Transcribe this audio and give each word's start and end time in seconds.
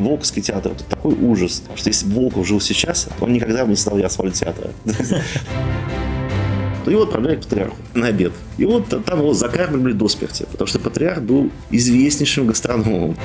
Волковский 0.00 0.42
театр– 0.42 0.72
это 0.76 0.84
такой 0.84 1.14
ужас, 1.14 1.62
что 1.74 1.88
если 1.88 2.06
бы 2.06 2.14
Волков 2.14 2.46
жил 2.46 2.60
сейчас, 2.60 3.08
он 3.20 3.32
никогда 3.32 3.64
бы 3.64 3.70
не 3.70 3.76
стал 3.76 3.98
Ярославль 3.98 4.32
театра. 4.32 4.70
И 6.86 6.94
вот 6.94 7.08
отправляли 7.08 7.36
к 7.36 7.42
патриарху 7.42 7.76
на 7.94 8.06
обед. 8.06 8.32
И 8.56 8.64
вот 8.64 8.88
там 9.04 9.18
его 9.18 9.34
закармливали 9.34 9.92
до 9.92 10.08
смерти, 10.08 10.46
потому 10.50 10.66
что 10.66 10.78
патриарх 10.78 11.22
был 11.22 11.50
известнейшим 11.70 12.46
гастрономом. 12.46 13.16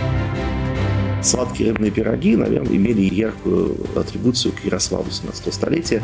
Сладкие 1.21 1.69
рыбные 1.69 1.89
пироги, 1.89 2.35
наверное, 2.35 2.75
имели 2.75 3.01
яркую 3.01 3.77
атрибуцию 3.95 4.53
к 4.53 4.65
Ярославу 4.65 5.09
17 5.09 5.53
столетия. 5.53 6.03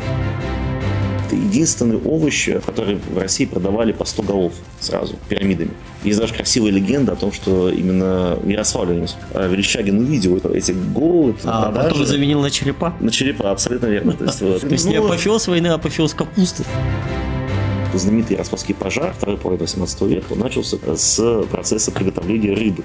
Это 1.30 1.36
единственный 1.36 1.96
овощ, 1.96 2.48
который 2.66 2.96
в 2.96 3.16
России 3.16 3.44
продавали 3.44 3.92
по 3.92 4.04
100 4.04 4.22
голов 4.24 4.52
сразу, 4.80 5.14
пирамидами. 5.28 5.70
Есть 6.02 6.18
даже 6.18 6.34
красивая 6.34 6.72
легенда 6.72 7.12
о 7.12 7.16
том, 7.16 7.30
что 7.30 7.70
именно 7.70 8.36
Ярославль 8.44 9.06
Верещагин 9.32 9.96
увидел 10.00 10.38
эти 10.52 10.72
головы. 10.72 11.36
А 11.44 11.70
потом 11.70 12.04
заменил 12.04 12.40
на 12.40 12.50
черепа? 12.50 12.94
На 12.98 13.12
черепа, 13.12 13.52
абсолютно 13.52 13.86
верно. 13.86 14.14
То 14.14 14.24
есть, 14.24 14.86
не 14.86 14.98
ну, 14.98 15.06
апофеоз 15.06 15.46
войны, 15.46 15.68
а 15.68 15.74
апофеоз 15.74 16.14
капусты 16.14 16.64
знаменитый 17.92 18.34
Ярославский 18.34 18.74
пожар 18.74 19.12
второй 19.12 19.36
половины 19.36 19.62
18 19.62 20.00
века 20.02 20.34
начался 20.36 20.76
с 20.96 21.44
процесса 21.50 21.90
приготовления 21.90 22.54
рыбы. 22.54 22.84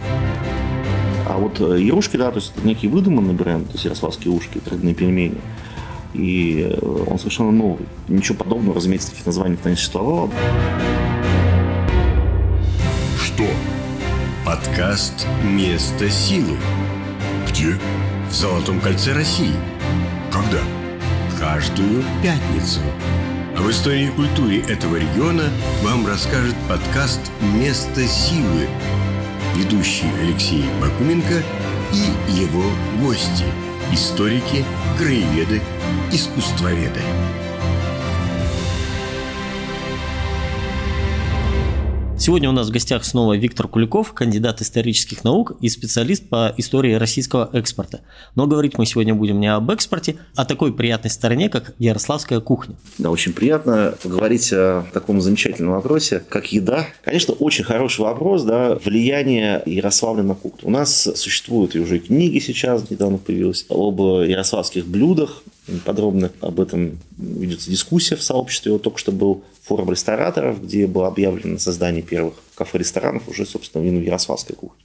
А 1.27 1.37
вот 1.37 1.59
Ярушки, 1.59 2.17
да, 2.17 2.31
то 2.31 2.37
есть 2.37 2.53
некий 2.63 2.87
выдуманный 2.87 3.33
бренд, 3.33 3.67
то 3.67 3.73
есть 3.73 3.85
ярославские 3.85 4.33
ушки, 4.33 4.59
рыбные 4.65 4.95
пельмени, 4.95 5.35
и 6.15 6.69
э, 6.69 7.05
он 7.07 7.19
совершенно 7.19 7.51
новый. 7.51 7.85
Ничего 8.07 8.37
подобного, 8.37 8.75
разумеется, 8.75 9.11
таких 9.11 9.25
названий 9.25 9.57
не 9.65 9.75
существовало. 9.75 10.29
Что? 13.21 13.45
Подкаст 14.45 15.27
«Место 15.43 16.09
силы». 16.09 16.57
Где? 17.49 17.77
В 18.29 18.33
Золотом 18.33 18.79
кольце 18.79 19.13
России. 19.13 19.53
Когда? 20.31 20.59
Каждую 21.39 22.03
пятницу. 22.23 22.79
Об 23.57 23.69
истории 23.69 24.07
и 24.07 24.11
культуре 24.11 24.59
этого 24.61 24.97
региона 24.97 25.43
вам 25.83 26.05
расскажет 26.05 26.55
подкаст 26.69 27.21
«Место 27.55 28.07
силы». 28.07 28.67
Ведущий 29.55 30.07
Алексей 30.21 30.65
Бакуменко 30.81 31.41
и 31.93 32.39
его 32.41 32.63
гости– 33.01 33.45
историки, 33.91 34.65
краеведы, 34.97 35.61
искусствоведы. 36.11 37.01
Сегодня 42.25 42.49
у 42.49 42.53
нас 42.53 42.69
в 42.69 42.71
гостях 42.71 43.05
снова 43.05 43.37
Виктор 43.37 43.67
Куликов, 43.67 44.11
кандидат 44.13 44.59
исторических 44.59 45.23
наук 45.23 45.57
и 45.61 45.69
специалист 45.69 46.27
по 46.27 46.51
истории 46.57 46.95
российского 46.95 47.51
экспорта. 47.53 48.01
Но 48.33 48.47
говорить 48.47 48.79
мы 48.79 48.87
сегодня 48.87 49.13
будем 49.13 49.39
не 49.39 49.45
об 49.45 49.69
экспорте, 49.69 50.15
а 50.35 50.41
о 50.41 50.45
такой 50.45 50.73
приятной 50.73 51.11
стороне, 51.11 51.49
как 51.49 51.75
ярославская 51.77 52.39
кухня. 52.39 52.77
Да, 52.97 53.11
очень 53.11 53.31
приятно 53.31 53.93
поговорить 54.01 54.51
о 54.51 54.87
таком 54.91 55.21
замечательном 55.21 55.73
вопросе, 55.73 56.23
как 56.27 56.51
еда. 56.51 56.87
Конечно, 57.03 57.35
очень 57.35 57.63
хороший 57.63 58.01
вопрос, 58.01 58.41
да, 58.41 58.79
влияние 58.83 59.61
Ярославля 59.67 60.23
на 60.23 60.33
кухню. 60.33 60.67
У 60.67 60.71
нас 60.71 61.07
существуют 61.15 61.75
и 61.75 61.79
уже 61.79 61.99
книги 61.99 62.39
сейчас, 62.39 62.89
недавно 62.89 63.19
появилась, 63.19 63.67
об 63.69 64.01
ярославских 64.01 64.87
блюдах, 64.87 65.43
подробно 65.85 66.31
об 66.41 66.59
этом 66.59 66.99
ведется 67.17 67.69
дискуссия 67.69 68.15
в 68.15 68.23
сообществе. 68.23 68.71
Вот 68.71 68.83
только 68.83 68.99
что 68.99 69.11
был 69.11 69.43
форум 69.63 69.91
рестораторов, 69.91 70.63
где 70.63 70.87
было 70.87 71.07
объявлено 71.07 71.57
создание 71.57 72.03
первых 72.03 72.35
кафе-ресторанов 72.55 73.27
уже, 73.27 73.45
собственно, 73.45 73.83
именно 73.83 73.99
в 73.99 74.03
Ярославской 74.03 74.55
кухне. 74.55 74.79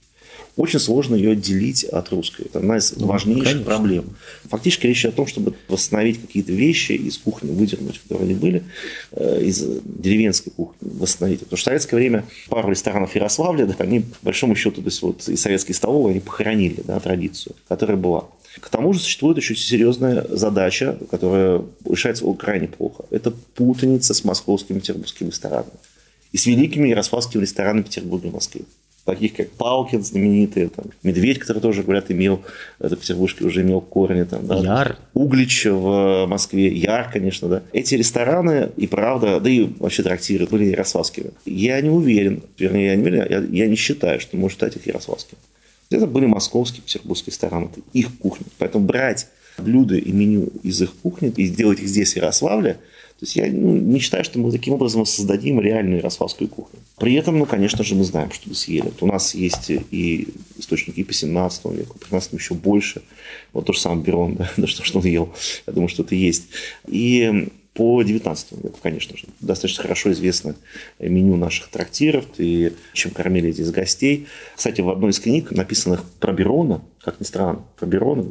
Очень 0.57 0.79
сложно 0.79 1.15
ее 1.15 1.31
отделить 1.31 1.85
от 1.85 2.09
русской. 2.09 2.43
Это 2.43 2.59
одна 2.59 2.77
из 2.77 2.93
ну, 2.97 3.07
важнейших 3.07 3.45
конечно. 3.45 3.65
проблем. 3.65 4.05
Фактически 4.49 4.87
речь 4.87 5.05
о 5.05 5.11
том, 5.11 5.25
чтобы 5.25 5.53
восстановить 5.69 6.19
какие-то 6.19 6.51
вещи 6.51 6.91
из 6.91 7.17
кухни, 7.17 7.51
выдернуть, 7.51 7.99
которые 7.99 8.25
они 8.25 8.35
были, 8.35 8.63
э, 9.11 9.43
из 9.43 9.63
деревенской 9.85 10.51
кухни, 10.51 10.75
восстановить. 10.81 11.39
Потому 11.39 11.57
что 11.57 11.63
в 11.63 11.71
советское 11.71 11.95
время 11.95 12.25
пару 12.49 12.69
ресторанов 12.69 13.15
Ярославля, 13.15 13.65
да, 13.65 13.75
они, 13.79 14.01
по 14.01 14.17
большому 14.23 14.55
счету, 14.55 14.81
то 14.81 14.87
есть 14.87 15.01
вот 15.01 15.27
и 15.29 15.37
советские 15.37 15.75
столовые, 15.75 16.11
они 16.11 16.19
похоронили 16.19 16.81
да, 16.83 16.99
традицию, 16.99 17.55
которая 17.69 17.95
была. 17.95 18.27
К 18.59 18.69
тому 18.69 18.93
же 18.93 18.99
существует 18.99 19.37
еще 19.37 19.55
серьезная 19.55 20.25
задача, 20.29 20.97
которая 21.09 21.61
решается 21.85 22.25
крайне 22.33 22.67
плохо. 22.67 23.05
Это 23.09 23.31
путаница 23.31 24.13
с 24.13 24.23
московскими 24.23 24.79
петербургскими 24.79 25.29
ресторанами. 25.29 25.71
И 26.31 26.37
с 26.37 26.45
великими 26.45 26.89
ярославскими 26.89 27.41
ресторанами 27.41 27.83
Петербурга 27.83 28.27
и 28.27 28.31
Москвы. 28.31 28.61
Таких 29.05 29.33
как 29.33 29.49
Палкин 29.51 30.03
знаменитый, 30.03 30.69
там, 30.69 30.85
Медведь, 31.01 31.39
который 31.39 31.59
тоже, 31.59 31.81
говорят, 31.81 32.11
имел, 32.11 32.43
это 32.77 32.95
Петербургский 32.95 33.45
уже 33.45 33.61
имел 33.61 33.81
корни. 33.81 34.23
Там, 34.23 34.45
да, 34.45 34.57
Яр. 34.57 34.97
Углич 35.15 35.65
в 35.65 36.27
Москве, 36.27 36.67
Яр, 36.67 37.09
конечно, 37.11 37.47
да. 37.47 37.63
Эти 37.73 37.95
рестораны 37.95 38.69
и 38.77 38.85
правда, 38.85 39.39
да 39.39 39.49
и 39.49 39.63
вообще 39.79 40.03
трактиры 40.03 40.45
были 40.45 40.65
ярославскими. 40.65 41.31
Я 41.45 41.81
не 41.81 41.89
уверен, 41.89 42.43
вернее, 42.59 42.87
я 42.87 42.95
не 42.95 43.01
уверен, 43.01 43.27
я, 43.27 43.63
я 43.63 43.67
не 43.67 43.75
считаю, 43.75 44.19
что 44.19 44.37
может 44.37 44.57
стать 44.59 44.75
их 44.75 44.85
ярославским. 44.85 45.37
Это 45.91 46.07
были 46.07 46.25
московские, 46.25 46.83
петербургские 46.83 47.31
рестораны, 47.31 47.65
это 47.65 47.81
их 47.93 48.17
кухня. 48.17 48.45
Поэтому 48.57 48.85
брать 48.85 49.27
блюда 49.57 49.95
и 49.97 50.11
меню 50.11 50.49
из 50.63 50.81
их 50.81 50.93
кухни 51.03 51.29
и 51.35 51.45
сделать 51.45 51.79
их 51.79 51.87
здесь 51.87 52.13
в 52.13 52.15
Ярославле, 52.17 52.79
то 53.21 53.25
есть 53.25 53.35
я 53.35 53.45
ну, 53.51 53.99
считаю, 53.99 54.23
что 54.23 54.39
мы 54.39 54.51
таким 54.51 54.73
образом 54.73 55.05
создадим 55.05 55.61
реальную 55.61 55.97
ярославскую 55.97 56.47
кухню. 56.47 56.79
При 56.97 57.13
этом, 57.13 57.37
ну, 57.37 57.45
конечно 57.45 57.83
же, 57.83 57.93
мы 57.93 58.03
знаем, 58.03 58.31
что 58.31 58.49
мы 58.49 58.55
съели. 58.55 58.85
Вот 58.85 59.03
у 59.03 59.05
нас 59.05 59.35
есть 59.35 59.69
и 59.69 60.29
источники 60.57 61.03
по 61.03 61.13
17 61.13 61.65
веку, 61.65 61.99
при 61.99 62.11
нас 62.15 62.29
еще 62.33 62.55
больше. 62.55 63.03
Вот 63.53 63.67
то 63.67 63.73
же 63.73 63.79
самое 63.79 64.01
Берон, 64.01 64.37
да, 64.37 64.51
да 64.57 64.65
что, 64.65 64.83
что 64.83 64.97
он 64.97 65.05
ел. 65.05 65.31
Я 65.67 65.73
думаю, 65.73 65.87
что 65.87 66.01
это 66.01 66.15
есть. 66.15 66.45
И 66.87 67.47
по 67.73 68.03
19 68.03 68.63
веку, 68.63 68.79
конечно 68.81 69.15
же. 69.15 69.25
Достаточно 69.39 69.83
хорошо 69.83 70.11
известно 70.11 70.55
меню 70.99 71.37
наших 71.37 71.69
трактиров 71.69 72.25
и 72.37 72.73
чем 72.93 73.11
кормили 73.11 73.51
здесь 73.51 73.71
гостей. 73.71 74.27
Кстати, 74.55 74.81
в 74.81 74.89
одной 74.89 75.11
из 75.11 75.19
книг, 75.19 75.51
написанных 75.51 76.03
про 76.19 76.33
Берона, 76.33 76.81
как 77.01 77.19
ни 77.19 77.23
странно, 77.23 77.63
про 77.77 77.85
Берона, 77.85 78.25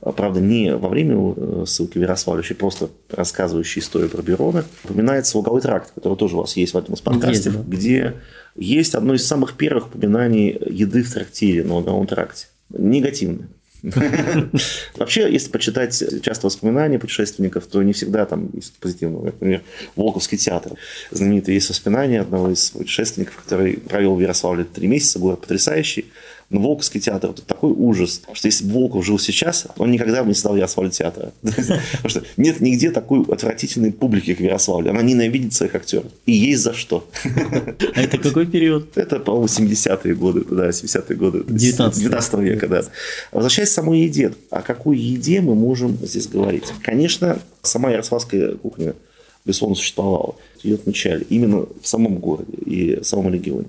правда, 0.00 0.40
не 0.40 0.74
во 0.76 0.88
время 0.88 1.34
э, 1.36 1.64
ссылки 1.66 1.98
в 1.98 2.02
Ярославле, 2.02 2.44
а 2.48 2.54
просто 2.54 2.90
рассказывающий 3.10 3.80
историю 3.80 4.10
про 4.10 4.22
Берона, 4.22 4.64
упоминается 4.82 5.38
луговой 5.38 5.60
тракт, 5.60 5.92
который 5.94 6.16
тоже 6.16 6.36
у 6.36 6.40
вас 6.40 6.56
есть 6.56 6.74
в 6.74 6.76
этом 6.76 6.94
из 6.94 7.00
подкасте, 7.00 7.50
есть, 7.50 7.52
да. 7.52 7.64
где 7.66 8.14
есть 8.56 8.94
одно 8.94 9.14
из 9.14 9.26
самых 9.26 9.56
первых 9.56 9.86
упоминаний 9.86 10.50
еды 10.66 11.02
в 11.02 11.12
трактире 11.12 11.62
на 11.62 11.74
луговом 11.74 12.06
тракте. 12.06 12.46
Негативное. 12.70 13.48
Вообще, 14.96 15.30
если 15.30 15.50
почитать 15.50 16.02
часто 16.22 16.46
воспоминания 16.46 16.98
путешественников, 16.98 17.66
то 17.66 17.82
не 17.82 17.92
всегда 17.92 18.24
там 18.24 18.48
есть 18.54 18.74
позитивного. 18.78 19.26
Например, 19.26 19.62
Волковский 19.94 20.38
театр. 20.38 20.72
Знаменитые 21.10 21.56
есть 21.56 21.68
воспоминания 21.68 22.22
одного 22.22 22.50
из 22.50 22.70
путешественников, 22.70 23.36
который 23.36 23.76
провел 23.76 24.14
в 24.14 24.20
Ярославле 24.20 24.64
три 24.64 24.88
месяца, 24.88 25.18
город 25.18 25.42
потрясающий. 25.42 26.06
Но 26.54 26.60
Волковский 26.60 27.00
театр 27.00 27.30
это 27.30 27.42
такой 27.42 27.72
ужас, 27.72 28.22
что 28.32 28.46
если 28.46 28.64
бы 28.64 28.74
Волков 28.74 29.04
жил 29.04 29.18
сейчас, 29.18 29.66
он 29.76 29.90
никогда 29.90 30.22
бы 30.22 30.28
не 30.28 30.34
стал 30.34 30.54
Ярославль 30.54 30.90
театра. 30.90 31.32
Потому 31.42 32.08
что 32.08 32.22
нет 32.36 32.60
нигде 32.60 32.92
такой 32.92 33.22
отвратительной 33.22 33.92
публики, 33.92 34.34
как 34.34 34.38
в 34.38 34.44
Ярославле. 34.44 34.92
Она 34.92 35.02
ненавидит 35.02 35.52
своих 35.52 35.74
актеров. 35.74 36.06
И 36.26 36.32
есть 36.32 36.62
за 36.62 36.72
что. 36.72 37.08
А 37.24 38.00
это 38.00 38.18
какой 38.18 38.46
период? 38.46 38.84
Это, 38.96 39.18
по-моему, 39.18 39.46
70-е 39.46 40.14
годы, 40.14 40.44
да, 40.48 40.68
70-е 40.68 41.16
годы. 41.16 41.42
19, 41.48 42.00
19 42.00 42.34
века, 42.34 42.68
да. 42.68 42.84
Возвращаясь 43.32 43.70
к 43.70 43.72
самой 43.72 44.02
еде. 44.02 44.32
О 44.50 44.62
какой 44.62 44.96
еде 44.96 45.40
мы 45.40 45.56
можем 45.56 45.98
здесь 46.06 46.28
говорить? 46.28 46.72
Конечно, 46.82 47.40
сама 47.62 47.90
ярославская 47.90 48.54
кухня, 48.54 48.94
безусловно, 49.44 49.74
существовала. 49.74 50.36
Ее 50.62 50.76
отмечали 50.76 51.26
именно 51.30 51.66
в 51.82 51.88
самом 51.88 52.18
городе 52.18 52.56
и 52.64 53.00
в 53.00 53.04
самом 53.04 53.34
регионе. 53.34 53.66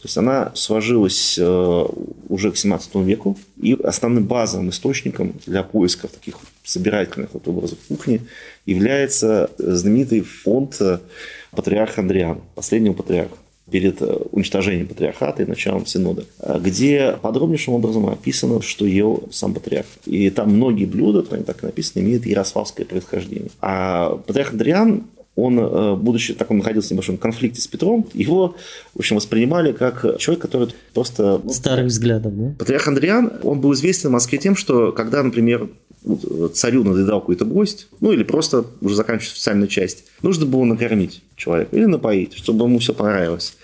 То 0.00 0.06
есть 0.06 0.16
она 0.16 0.52
сложилась 0.54 1.36
э, 1.38 1.86
уже 2.28 2.52
к 2.52 2.56
17 2.56 2.94
веку, 2.96 3.36
и 3.60 3.76
основным 3.82 4.26
базовым 4.26 4.70
источником 4.70 5.34
для 5.44 5.64
поисков 5.64 6.12
таких 6.12 6.36
собирательных 6.62 7.30
вот 7.32 7.48
образов 7.48 7.78
кухни 7.88 8.20
является 8.64 9.50
знаменитый 9.58 10.20
фонд 10.20 10.76
э, 10.80 11.00
патриарха 11.50 12.00
Андриана, 12.02 12.40
последнего 12.54 12.92
патриарха 12.92 13.34
перед 13.68 14.00
э, 14.00 14.06
уничтожением 14.30 14.86
патриархата 14.86 15.42
и 15.42 15.46
началом 15.46 15.84
синода, 15.84 16.24
где 16.60 17.16
подробнейшим 17.20 17.74
образом 17.74 18.06
описано, 18.06 18.62
что 18.62 18.86
ел 18.86 19.24
сам 19.32 19.52
патриарх. 19.52 19.86
И 20.06 20.30
там 20.30 20.54
многие 20.54 20.84
блюда, 20.84 21.24
там 21.24 21.42
так 21.42 21.60
написано, 21.62 22.02
имеют 22.02 22.24
ярославское 22.24 22.86
происхождение. 22.86 23.50
А 23.60 24.10
патриарх 24.26 24.52
Андриан 24.52 25.06
он, 25.38 25.58
э, 25.58 25.96
будучи 25.96 26.34
так, 26.34 26.50
он 26.50 26.58
находился 26.58 26.88
в 26.88 26.90
небольшом 26.92 27.16
конфликте 27.16 27.60
с 27.60 27.66
Петром, 27.66 28.06
его, 28.12 28.56
в 28.94 28.98
общем, 28.98 29.16
воспринимали 29.16 29.72
как 29.72 30.18
человек, 30.18 30.42
который 30.42 30.68
просто... 30.94 31.40
Старых 31.48 31.86
взглядов, 31.86 32.32
да? 32.36 32.54
Патриарх 32.58 32.88
Андриан, 32.88 33.32
он 33.42 33.60
был 33.60 33.72
известен 33.74 34.10
в 34.10 34.12
Москве 34.12 34.38
тем, 34.38 34.56
что 34.56 34.92
когда, 34.92 35.22
например, 35.22 35.68
царю 36.54 36.84
надоедал 36.84 37.20
какой-то 37.20 37.44
гость, 37.44 37.88
ну 38.00 38.12
или 38.12 38.22
просто 38.22 38.64
уже 38.80 38.94
заканчивать 38.94 39.32
официальную 39.32 39.68
часть, 39.68 40.04
нужно 40.22 40.46
было 40.46 40.64
накормить 40.64 41.22
человека 41.36 41.76
или 41.76 41.84
напоить, 41.84 42.34
чтобы 42.34 42.64
ему 42.66 42.78
все 42.78 42.94
понравилось 42.94 43.56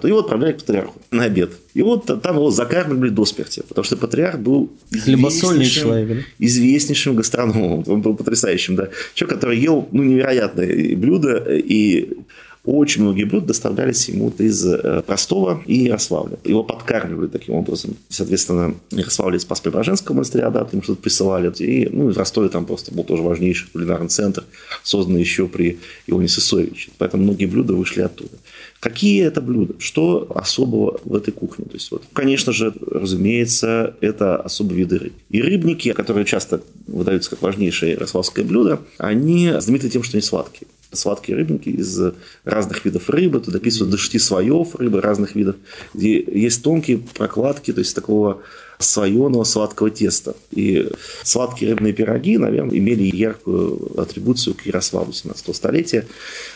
то 0.00 0.08
его 0.08 0.20
отправляли 0.20 0.52
к 0.52 0.58
патриарху 0.58 1.00
на 1.10 1.24
обед. 1.24 1.52
И 1.74 1.82
вот 1.82 2.06
там 2.06 2.36
его 2.36 2.50
закармливали 2.50 3.10
до 3.10 3.24
смерти, 3.24 3.62
потому 3.68 3.84
что 3.84 3.96
патриарх 3.96 4.38
был 4.38 4.70
известнейшим, 4.90 5.82
человек, 5.82 6.08
да? 6.08 6.24
известнейшим 6.38 7.16
гастрономом, 7.16 7.84
он 7.86 8.02
был 8.02 8.14
потрясающим, 8.14 8.76
да. 8.76 8.88
Человек, 9.14 9.36
который 9.36 9.58
ел 9.58 9.88
ну, 9.92 10.02
невероятные 10.02 10.96
блюда, 10.96 11.44
и 11.48 12.16
очень 12.64 13.02
многие 13.02 13.24
блюда 13.24 13.48
доставлялись 13.48 14.08
ему 14.08 14.32
из 14.38 14.64
э, 14.66 15.02
Ростова 15.06 15.62
и 15.66 15.84
Ярославля. 15.84 16.38
Его 16.44 16.62
подкармливали 16.64 17.28
таким 17.28 17.54
образом. 17.54 17.96
Соответственно, 18.08 18.74
Ярославле 18.90 19.38
из 19.38 19.42
Спас-Преображенского 19.42 20.16
монастыря, 20.16 20.50
да, 20.50 20.66
ему 20.70 20.82
что-то 20.82 21.00
присылали. 21.00 21.52
И, 21.58 21.88
ну, 21.90 22.10
и 22.10 22.12
в 22.12 22.18
Ростове 22.18 22.48
там 22.48 22.66
просто 22.66 22.92
был 22.92 23.04
тоже 23.04 23.22
важнейший 23.22 23.68
кулинарный 23.72 24.08
центр, 24.08 24.44
созданный 24.82 25.20
еще 25.20 25.48
при 25.48 25.78
Ионе 26.06 26.28
Сысоевиче. 26.28 26.90
Поэтому 26.98 27.22
многие 27.24 27.46
блюда 27.46 27.74
вышли 27.74 28.02
оттуда. 28.02 28.36
Какие 28.80 29.24
это 29.24 29.40
блюда? 29.40 29.74
Что 29.78 30.30
особого 30.34 31.00
в 31.04 31.14
этой 31.14 31.32
кухне? 31.32 31.64
То 31.64 31.74
есть, 31.74 31.90
вот, 31.90 32.04
конечно 32.12 32.52
же, 32.52 32.74
разумеется, 32.86 33.94
это 34.00 34.36
особые 34.36 34.78
виды 34.78 34.98
рыб. 34.98 35.12
И 35.30 35.42
рыбники, 35.42 35.92
которые 35.92 36.24
часто 36.24 36.60
выдаются 36.86 37.30
как 37.30 37.42
важнейшее 37.42 37.92
ярославское 37.92 38.44
блюдо, 38.44 38.80
они 38.98 39.52
знамениты 39.58 39.90
тем, 39.90 40.02
что 40.02 40.16
они 40.16 40.22
сладкие 40.22 40.68
сладкие 40.92 41.36
рыбники 41.36 41.68
из 41.68 41.98
разных 42.44 42.84
видов 42.84 43.08
рыбы, 43.10 43.40
туда 43.40 43.58
описывают 43.58 43.90
до 43.90 43.98
шести 43.98 44.18
слоев 44.18 44.74
рыбы 44.76 45.00
разных 45.00 45.34
видов, 45.34 45.56
где 45.94 46.20
есть 46.20 46.62
тонкие 46.62 46.98
прокладки, 46.98 47.72
то 47.72 47.80
есть 47.80 47.94
такого 47.94 48.42
слоеного 48.78 49.44
сладкого 49.44 49.90
теста. 49.90 50.36
И 50.52 50.88
сладкие 51.24 51.72
рыбные 51.72 51.92
пироги, 51.92 52.38
наверное, 52.38 52.78
имели 52.78 53.14
яркую 53.14 54.00
атрибуцию 54.00 54.54
к 54.54 54.66
Ярославу 54.66 55.12
17 55.12 55.54
столетия. 55.54 56.06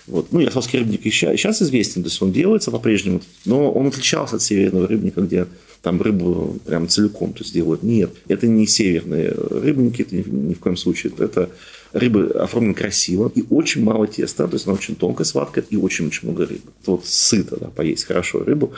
Вот. 0.06 0.32
Ну, 0.32 0.40
ярославский 0.40 0.78
рыбник 0.78 1.05
еще 1.05 1.37
сейчас 1.37 1.62
известен, 1.62 2.02
то 2.02 2.08
есть 2.08 2.23
он 2.23 2.32
делается 2.32 2.70
по-прежнему, 2.70 3.20
но 3.44 3.70
он 3.73 3.88
отличался 3.88 4.37
от 4.37 4.43
северного 4.43 4.87
рыбника, 4.87 5.20
где 5.20 5.46
там 5.82 6.00
рыбу 6.00 6.58
прям 6.64 6.88
целиком 6.88 7.32
то 7.32 7.40
есть 7.40 7.52
делают. 7.52 7.82
Нет, 7.82 8.12
это 8.28 8.46
не 8.46 8.67
северные 8.67 9.32
рыбники, 9.32 10.02
это 10.02 10.14
ни 10.14 10.55
в 10.55 10.61
коем 10.61 10.76
случае. 10.76 11.12
Это 11.19 11.50
рыба 11.93 12.43
оформлена 12.43 12.75
красиво 12.75 13.31
и 13.35 13.44
очень 13.50 13.83
мало 13.83 14.06
теста, 14.06 14.47
то 14.49 14.55
есть 14.55 14.67
она 14.67 14.75
очень 14.75 14.97
тонкая, 14.97 15.25
сладкая 15.25 15.65
и 15.69 15.77
очень-очень 15.77 16.29
много 16.29 16.47
рыбы. 16.47 16.71
Вот 16.87 17.06
сыто, 17.06 17.56
да, 17.59 17.67
поесть 17.69 18.05
хорошо 18.05 18.43
рыбу. 18.43 18.73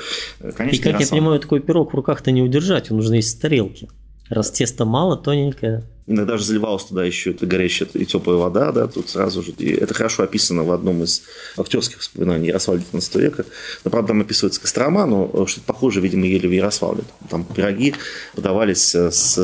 Конечно, 0.57 0.81
и 0.81 0.83
как 0.93 1.01
я 1.01 1.07
понимаю, 1.07 1.41
такой 1.41 1.61
пирог 1.61 1.93
в 1.93 1.97
руках-то 1.97 2.31
не 2.31 2.43
удержать, 2.43 2.91
он 2.91 2.99
нужно 2.99 3.15
есть 3.15 3.31
с 3.31 3.35
тарелки. 3.35 3.89
Раз 4.31 4.51
теста 4.51 4.85
мало, 4.87 5.19
тоненькое. 5.19 5.85
Иногда 6.07 6.39
же 6.39 6.45
заливалась 6.45 6.85
туда 6.85 7.05
еще 7.05 7.31
это 7.31 7.47
горячая 7.47 7.89
и 7.95 8.05
теплая 8.05 8.37
вода, 8.37 8.73
да, 8.73 8.87
тут 8.87 9.09
сразу 9.09 9.43
же. 9.43 9.53
И 9.59 9.71
это 9.71 9.95
хорошо 9.95 10.23
описано 10.23 10.63
в 10.65 10.73
одном 10.73 11.03
из 11.03 11.23
актерских 11.57 11.99
воспоминаний 11.99 12.49
Ярославля 12.49 12.81
19 12.81 13.15
века. 13.17 13.45
Но, 13.85 13.91
правда, 13.91 14.09
там 14.09 14.21
описывается 14.23 14.61
Кострома, 14.61 15.07
но 15.07 15.47
что-то 15.47 15.67
похожее, 15.67 16.03
видимо, 16.03 16.27
ели 16.27 16.47
в 16.47 16.53
Ярославле. 16.53 17.05
Там 17.31 17.45
пироги 17.45 17.95
подавались 18.35 18.95
с 18.95 19.35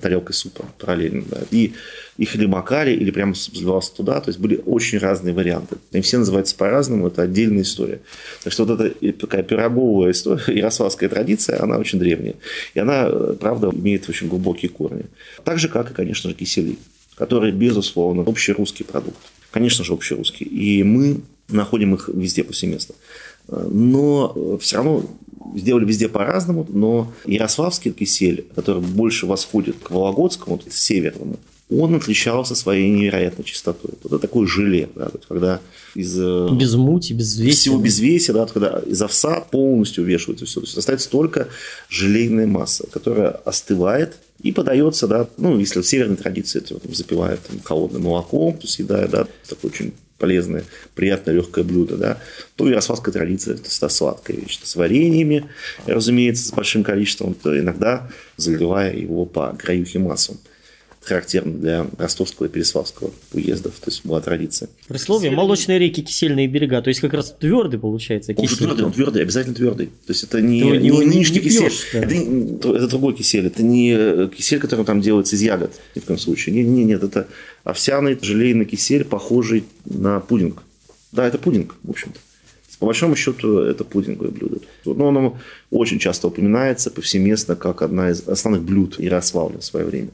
тарелкой 0.00 0.34
супа 0.34 0.64
параллельно. 0.78 1.24
Да. 1.28 1.42
И 1.50 1.74
их 2.18 2.34
или 2.34 2.46
макали, 2.46 2.90
или 2.90 3.10
прямо 3.12 3.32
заливался 3.34 3.94
туда. 3.94 4.20
То 4.20 4.28
есть 4.28 4.40
были 4.40 4.60
очень 4.66 4.98
разные 4.98 5.32
варианты. 5.32 5.76
И 5.92 6.00
все 6.00 6.18
называются 6.18 6.56
по-разному, 6.56 7.06
это 7.06 7.22
отдельная 7.22 7.62
история. 7.62 8.00
Так 8.42 8.52
что 8.52 8.64
вот 8.64 8.80
эта 8.80 9.12
такая 9.12 9.44
пироговая 9.44 10.10
история, 10.10 10.42
ярославская 10.58 11.08
традиция, 11.08 11.62
она 11.62 11.78
очень 11.78 12.00
древняя. 12.00 12.34
И 12.74 12.80
она, 12.80 13.08
правда, 13.40 13.70
имеет 13.72 14.08
очень 14.08 14.28
глубокие 14.28 14.68
корни. 14.68 15.04
Так 15.44 15.60
же, 15.60 15.68
как 15.68 15.92
и, 15.92 15.94
конечно 15.94 16.28
же, 16.28 16.36
кисели, 16.36 16.76
которые, 17.14 17.52
безусловно, 17.52 18.22
общерусский 18.22 18.84
продукт. 18.84 19.18
Конечно 19.52 19.84
же, 19.84 19.92
общерусский. 19.92 20.44
И 20.44 20.82
мы 20.82 21.20
находим 21.48 21.94
их 21.94 22.10
везде 22.12 22.42
повсеместно. 22.42 22.96
Но 23.46 24.58
все 24.60 24.76
равно 24.76 25.08
сделали 25.54 25.84
везде 25.84 26.08
по-разному, 26.08 26.66
но 26.68 27.12
Ярославский 27.24 27.92
кисель, 27.92 28.44
который 28.54 28.82
больше 28.82 29.26
восходит 29.26 29.76
к 29.82 29.90
Вологодскому, 29.90 30.60
северному, 30.68 31.38
он 31.70 31.94
отличался 31.94 32.54
своей 32.54 32.88
невероятной 32.90 33.44
чистотой. 33.44 33.92
Это 34.02 34.18
такой 34.18 34.46
желе, 34.46 34.88
да, 34.94 35.10
когда 35.28 35.60
из... 35.94 36.18
Э, 36.18 36.48
без 36.52 36.74
мути, 36.74 37.12
без 37.12 37.38
веси. 37.38 37.56
Всего 37.56 37.78
без 37.78 37.98
веси, 37.98 38.30
да, 38.30 38.46
когда 38.46 38.82
из 38.86 39.02
овса 39.02 39.40
полностью 39.40 40.04
вешивается 40.04 40.46
все. 40.46 40.60
То 40.60 40.66
есть 40.66 40.78
остается 40.78 41.10
только 41.10 41.48
желейная 41.90 42.46
масса, 42.46 42.86
которая 42.90 43.30
остывает 43.30 44.16
и 44.42 44.52
подается, 44.52 45.06
да, 45.08 45.28
ну, 45.36 45.58
если 45.58 45.80
в 45.80 45.86
северной 45.86 46.16
традиции 46.16 46.58
это 46.58 46.74
вот, 46.74 46.84
запивают 46.96 47.40
там, 47.42 47.60
холодным 47.62 48.02
молоком, 48.02 48.56
то 48.56 48.66
съедая, 48.66 49.08
да, 49.08 49.26
такое 49.46 49.70
очень 49.70 49.92
полезное, 50.16 50.64
приятное, 50.94 51.34
легкое 51.34 51.64
блюдо, 51.64 51.96
да, 51.96 52.18
то 52.56 52.68
ярославская 52.68 53.12
традиция– 53.12 53.54
это 53.56 53.88
сладкая 53.88 54.36
вещь. 54.36 54.58
С 54.62 54.74
вареньями, 54.74 55.48
разумеется, 55.86 56.48
с 56.48 56.52
большим 56.52 56.82
количеством, 56.82 57.34
то 57.34 57.58
иногда 57.58 58.08
заливая 58.36 58.94
его 58.94 59.26
по 59.26 59.54
краюхе 59.56 59.98
маслом 59.98 60.38
характерно 61.08 61.52
для 61.52 61.86
ростовского 61.98 62.46
и 62.46 62.48
переславского 62.48 63.10
уездов. 63.32 63.74
То 63.80 63.90
есть 63.90 64.04
была 64.04 64.20
традиция. 64.20 64.68
Присловие 64.86 65.30
молочные 65.30 65.78
реки, 65.78 66.02
кисельные 66.02 66.46
берега. 66.46 66.80
То 66.82 66.88
есть 66.88 67.00
как 67.00 67.14
раз 67.14 67.34
твердый 67.38 67.80
получается. 67.80 68.32
Он 68.36 68.46
твердый, 68.46 68.84
он 68.84 68.92
твердый, 68.92 69.22
обязательно 69.22 69.54
твердый. 69.54 69.86
То 69.86 70.12
есть 70.12 70.24
это 70.24 70.40
не, 70.40 70.60
не, 70.60 70.78
не 70.78 70.90
нынешний 70.90 71.38
не 71.38 71.44
кисель. 71.44 71.72
Да. 71.92 71.98
Это, 72.00 72.76
это 72.76 72.88
другой 72.88 73.14
кисель. 73.14 73.46
Это 73.46 73.62
не 73.62 74.28
кисель, 74.28 74.60
который 74.60 74.84
там 74.84 75.00
делается 75.00 75.36
из 75.36 75.42
ягод. 75.42 75.72
Ни 75.94 76.00
в 76.00 76.04
коем 76.04 76.18
случае. 76.18 76.54
Не, 76.54 76.62
не, 76.62 76.84
нет, 76.84 77.02
это 77.02 77.26
овсяный 77.64 78.18
желейный 78.20 78.64
кисель, 78.64 79.04
похожий 79.04 79.64
на 79.84 80.20
пудинг. 80.20 80.62
Да, 81.12 81.26
это 81.26 81.38
пудинг, 81.38 81.74
в 81.82 81.90
общем-то. 81.90 82.18
По 82.78 82.86
большому 82.86 83.16
счету, 83.16 83.58
это 83.58 83.82
пудинговое 83.82 84.30
блюдо. 84.30 84.60
Но 84.84 85.08
оно 85.08 85.38
очень 85.70 85.98
часто 85.98 86.28
упоминается 86.28 86.90
повсеместно 86.90 87.56
как 87.56 87.82
одна 87.82 88.10
из 88.10 88.26
основных 88.28 88.62
блюд 88.62 89.00
Ярославля 89.00 89.58
в 89.58 89.64
свое 89.64 89.84
время. 89.84 90.08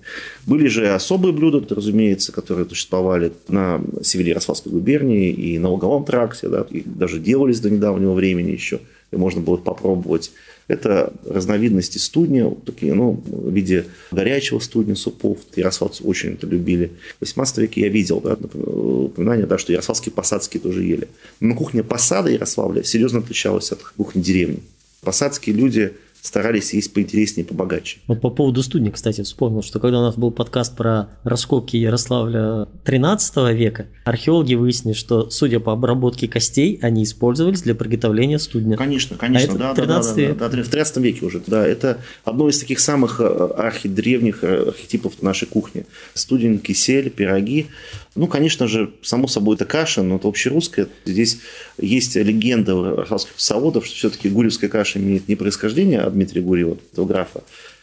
Были 0.47 0.69
же 0.69 0.89
особые 0.89 1.33
блюда, 1.33 1.63
разумеется, 1.75 2.33
которые 2.33 2.67
существовали 2.67 3.33
на 3.49 3.83
севере 4.03 4.31
Ярославской 4.31 4.73
губернии 4.73 5.31
и 5.31 5.59
на 5.59 5.69
Луговом 5.69 6.05
тракте, 6.05 6.49
да, 6.49 6.67
и 6.71 6.83
даже 6.85 7.19
делались 7.19 7.61
до 7.61 7.69
недавнего 7.69 8.15
времени 8.15 8.53
еще, 8.53 8.81
и 9.15 9.17
можно 9.17 9.41
было 9.41 9.57
попробовать 9.57 10.33
это 10.67 11.13
разновидности 11.27 11.99
студня, 11.99 12.51
такие, 12.65 12.95
ну, 12.95 13.23
в 13.27 13.51
виде 13.51 13.87
горячего 14.11 14.59
студня, 14.59 14.97
супов. 14.97 15.39
Ярославцы 15.57 16.03
очень 16.03 16.35
это 16.35 16.47
любили. 16.47 16.93
В 17.19 17.21
18 17.21 17.59
веке 17.59 17.83
я 17.83 17.89
видел 17.89 18.21
да, 18.21 18.35
упоминание, 18.35 19.47
да, 19.47 19.59
что 19.59 19.73
ярославские 19.73 20.13
посадские 20.13 20.63
тоже 20.63 20.83
ели. 20.85 21.09
Но 21.41 21.55
кухня 21.55 21.83
посада 21.83 22.31
Ярославля 22.31 22.83
серьезно 22.83 23.19
отличалась 23.19 23.73
от 23.73 23.83
кухни 23.83 24.23
деревни. 24.23 24.61
Посадские 25.03 25.55
люди 25.55 25.93
старались 26.25 26.73
есть 26.73 26.95
поинтереснее, 26.95 27.45
побогаче. 27.45 27.99
Вот 28.07 28.23
по 28.23 28.31
поводу 28.31 28.63
студни, 28.63 28.89
кстати, 28.89 29.23
вспомнил, 29.23 29.63
что 29.63 29.79
когда 29.79 29.99
у 29.99 30.03
нас 30.03 30.15
был 30.15 30.31
подкаст 30.31 30.75
про 30.75 31.11
раскопки 31.23 31.77
Ярославля 31.77 32.67
13 32.85 33.55
века, 33.55 33.87
археологи 34.07 34.55
выяснили, 34.55 34.95
что, 34.95 35.29
судя 35.29 35.61
по 35.61 35.75
обработке 35.75 36.27
костей, 36.27 36.79
они 36.81 37.05
использовались 37.05 37.61
для 37.61 37.75
приготовления 37.75 38.39
студня. 38.39 38.79
Конечно, 38.79 39.19
конечно, 39.19 39.55
а 39.55 39.59
да, 39.59 39.75
13 39.75 40.17
да, 40.17 40.23
да, 40.23 40.49
да, 40.49 40.57
да, 40.57 40.63
в 40.63 40.69
13 40.69 40.97
веке 40.97 41.27
уже, 41.27 41.43
да, 41.47 41.67
это 41.67 41.99
одно 42.25 42.49
из 42.49 42.59
таких 42.59 42.81
самых 42.81 43.21
э, 43.21 43.25
архидревних 43.59 44.43
э, 44.45 44.69
архетипов 44.69 45.21
нашей 45.21 45.47
кухни. 45.47 45.85
Студень, 46.15 46.59
кисель, 46.59 47.11
пироги, 47.11 47.67
ну, 48.15 48.29
конечно 48.29 48.69
же, 48.69 48.93
само 49.03 49.27
собой, 49.27 49.57
это 49.57 49.65
каша, 49.65 50.03
но 50.03 50.17
это 50.17 50.29
общерусская. 50.29 50.87
Здесь 51.05 51.41
есть 51.79 52.15
легенда 52.15 52.95
ростовских 52.95 53.35
заводов, 53.39 53.87
что 53.87 53.97
все-таки 53.97 54.29
гурьевская 54.29 54.71
каша 54.71 55.01
имеет 55.01 55.29
не 55.29 55.35
происхождение 55.35 56.01
от 56.01 56.14
Дмитрия 56.15 56.43
Гурьева, 56.43 56.79
этого 56.93 57.07
графа, 57.07 57.43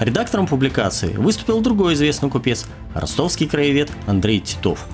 Редактором 0.01 0.47
публикации 0.47 1.13
выступил 1.13 1.61
другой 1.61 1.95
известный 1.95 2.31
купец, 2.31 2.67
ростовский 2.95 3.47
краевед 3.47 3.91
Андрей 4.07 4.41
Титов. 4.41 4.87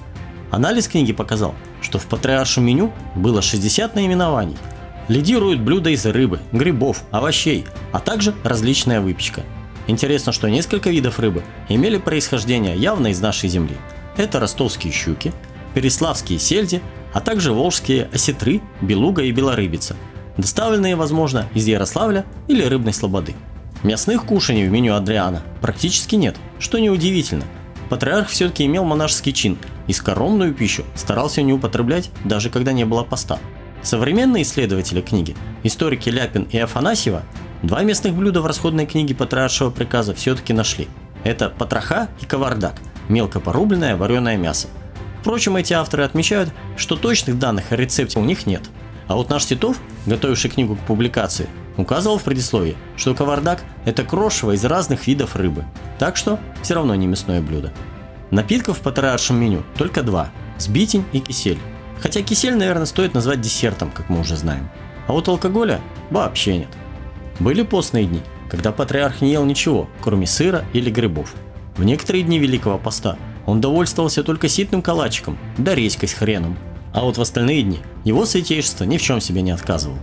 Анализ 0.50 0.88
книги 0.88 1.12
показал, 1.12 1.54
что 1.80 1.98
в 1.98 2.06
патриаршем 2.06 2.64
меню 2.64 2.92
было 3.14 3.40
60 3.40 3.94
наименований. 3.94 4.56
Лидируют 5.08 5.60
блюда 5.60 5.90
из 5.90 6.04
рыбы, 6.06 6.38
грибов, 6.52 7.02
овощей, 7.10 7.66
а 7.92 7.98
также 7.98 8.34
различная 8.44 9.00
выпечка. 9.00 9.42
Интересно, 9.86 10.32
что 10.32 10.48
несколько 10.48 10.90
видов 10.90 11.18
рыбы 11.18 11.42
имели 11.68 11.98
происхождение 11.98 12.76
явно 12.76 13.08
из 13.08 13.20
нашей 13.20 13.48
земли. 13.50 13.76
Это 14.16 14.40
ростовские 14.40 14.92
щуки, 14.92 15.32
переславские 15.74 16.38
сельди, 16.38 16.80
а 17.12 17.20
также 17.20 17.52
волжские 17.52 18.08
осетры, 18.12 18.62
белуга 18.80 19.22
и 19.22 19.32
белорыбица, 19.32 19.96
доставленные, 20.36 20.96
возможно, 20.96 21.48
из 21.54 21.66
Ярославля 21.66 22.24
или 22.48 22.62
Рыбной 22.62 22.92
Слободы. 22.92 23.34
Мясных 23.82 24.24
кушаний 24.24 24.66
в 24.66 24.70
меню 24.70 24.94
Адриана 24.94 25.42
практически 25.60 26.14
нет, 26.14 26.36
что 26.58 26.78
неудивительно. 26.78 27.44
Патриарх 27.90 28.28
все-таки 28.28 28.64
имел 28.64 28.84
монашеский 28.84 29.32
чин 29.32 29.58
и 29.86 29.92
скоромную 29.92 30.54
пищу 30.54 30.84
старался 30.94 31.42
не 31.42 31.52
употреблять, 31.52 32.10
даже 32.24 32.48
когда 32.48 32.72
не 32.72 32.84
было 32.86 33.04
поста. 33.04 33.38
Современные 33.82 34.42
исследователи 34.42 35.02
книги, 35.02 35.36
историки 35.62 36.08
Ляпин 36.08 36.44
и 36.50 36.56
Афанасьева, 36.56 37.22
два 37.62 37.82
местных 37.82 38.14
блюда 38.14 38.40
в 38.40 38.46
расходной 38.46 38.86
книге 38.86 39.14
патриаршего 39.14 39.70
приказа 39.70 40.14
все-таки 40.14 40.54
нашли. 40.54 40.88
Это 41.22 41.50
потроха 41.50 42.08
и 42.22 42.24
кавардак, 42.24 42.80
мелко 43.08 43.40
порубленное 43.40 43.96
вареное 43.96 44.38
мясо– 44.38 44.68
Впрочем, 45.24 45.56
эти 45.56 45.72
авторы 45.72 46.04
отмечают, 46.04 46.50
что 46.76 46.96
точных 46.96 47.38
данных 47.38 47.72
о 47.72 47.76
рецепте 47.76 48.18
у 48.18 48.24
них 48.24 48.44
нет. 48.44 48.60
А 49.08 49.14
вот 49.16 49.30
наш 49.30 49.46
Титов, 49.46 49.80
готовивший 50.04 50.50
книгу 50.50 50.76
к 50.76 50.80
публикации, 50.80 51.48
указывал 51.78 52.18
в 52.18 52.24
предисловии, 52.24 52.76
что 52.98 53.14
кавардак– 53.14 53.64
это 53.86 54.04
крошево 54.04 54.52
из 54.52 54.62
разных 54.66 55.06
видов 55.06 55.34
рыбы, 55.34 55.64
так 55.98 56.18
что 56.18 56.38
все 56.60 56.74
равно 56.74 56.94
не 56.94 57.06
мясное 57.06 57.40
блюдо. 57.40 57.72
Напитков 58.30 58.80
в 58.80 58.82
патриаршем 58.82 59.40
меню 59.40 59.62
только 59.78 60.02
два– 60.02 60.28
сбитень 60.58 61.06
и 61.14 61.20
кисель. 61.20 61.58
Хотя 62.02 62.20
кисель, 62.20 62.56
наверное, 62.56 62.84
стоит 62.84 63.14
назвать 63.14 63.40
десертом, 63.40 63.90
как 63.92 64.10
мы 64.10 64.20
уже 64.20 64.36
знаем. 64.36 64.68
А 65.06 65.12
вот 65.12 65.26
алкоголя 65.26 65.80
вообще 66.10 66.58
нет. 66.58 66.68
Были 67.40 67.62
постные 67.62 68.04
дни, 68.04 68.20
когда 68.50 68.72
патриарх 68.72 69.22
не 69.22 69.32
ел 69.32 69.46
ничего, 69.46 69.88
кроме 70.02 70.26
сыра 70.26 70.66
или 70.74 70.90
грибов. 70.90 71.32
В 71.78 71.84
некоторые 71.84 72.24
дни 72.24 72.38
Великого 72.38 72.76
Поста 72.76 73.16
он 73.46 73.60
довольствовался 73.60 74.22
только 74.22 74.48
ситным 74.48 74.82
калачиком, 74.82 75.38
да 75.58 75.74
редькой 75.74 76.08
с 76.08 76.14
хреном. 76.14 76.56
А 76.92 77.02
вот 77.02 77.18
в 77.18 77.20
остальные 77.20 77.62
дни 77.62 77.80
его 78.04 78.24
святейшество 78.24 78.84
ни 78.84 78.98
в 78.98 79.02
чем 79.02 79.20
себе 79.20 79.42
не 79.42 79.50
отказывал. 79.50 79.98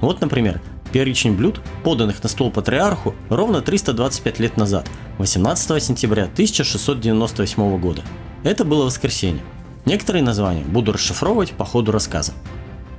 Вот, 0.00 0.20
например, 0.20 0.60
перечень 0.92 1.34
блюд, 1.34 1.60
поданных 1.82 2.22
на 2.22 2.28
стол 2.28 2.50
патриарху 2.50 3.14
ровно 3.30 3.62
325 3.62 4.38
лет 4.40 4.56
назад, 4.56 4.88
18 5.18 5.82
сентября 5.82 6.24
1698 6.24 7.78
года. 7.78 8.02
Это 8.42 8.64
было 8.64 8.84
воскресенье. 8.84 9.42
Некоторые 9.86 10.22
названия 10.22 10.64
буду 10.64 10.92
расшифровывать 10.92 11.52
по 11.52 11.64
ходу 11.64 11.92
рассказа. 11.92 12.32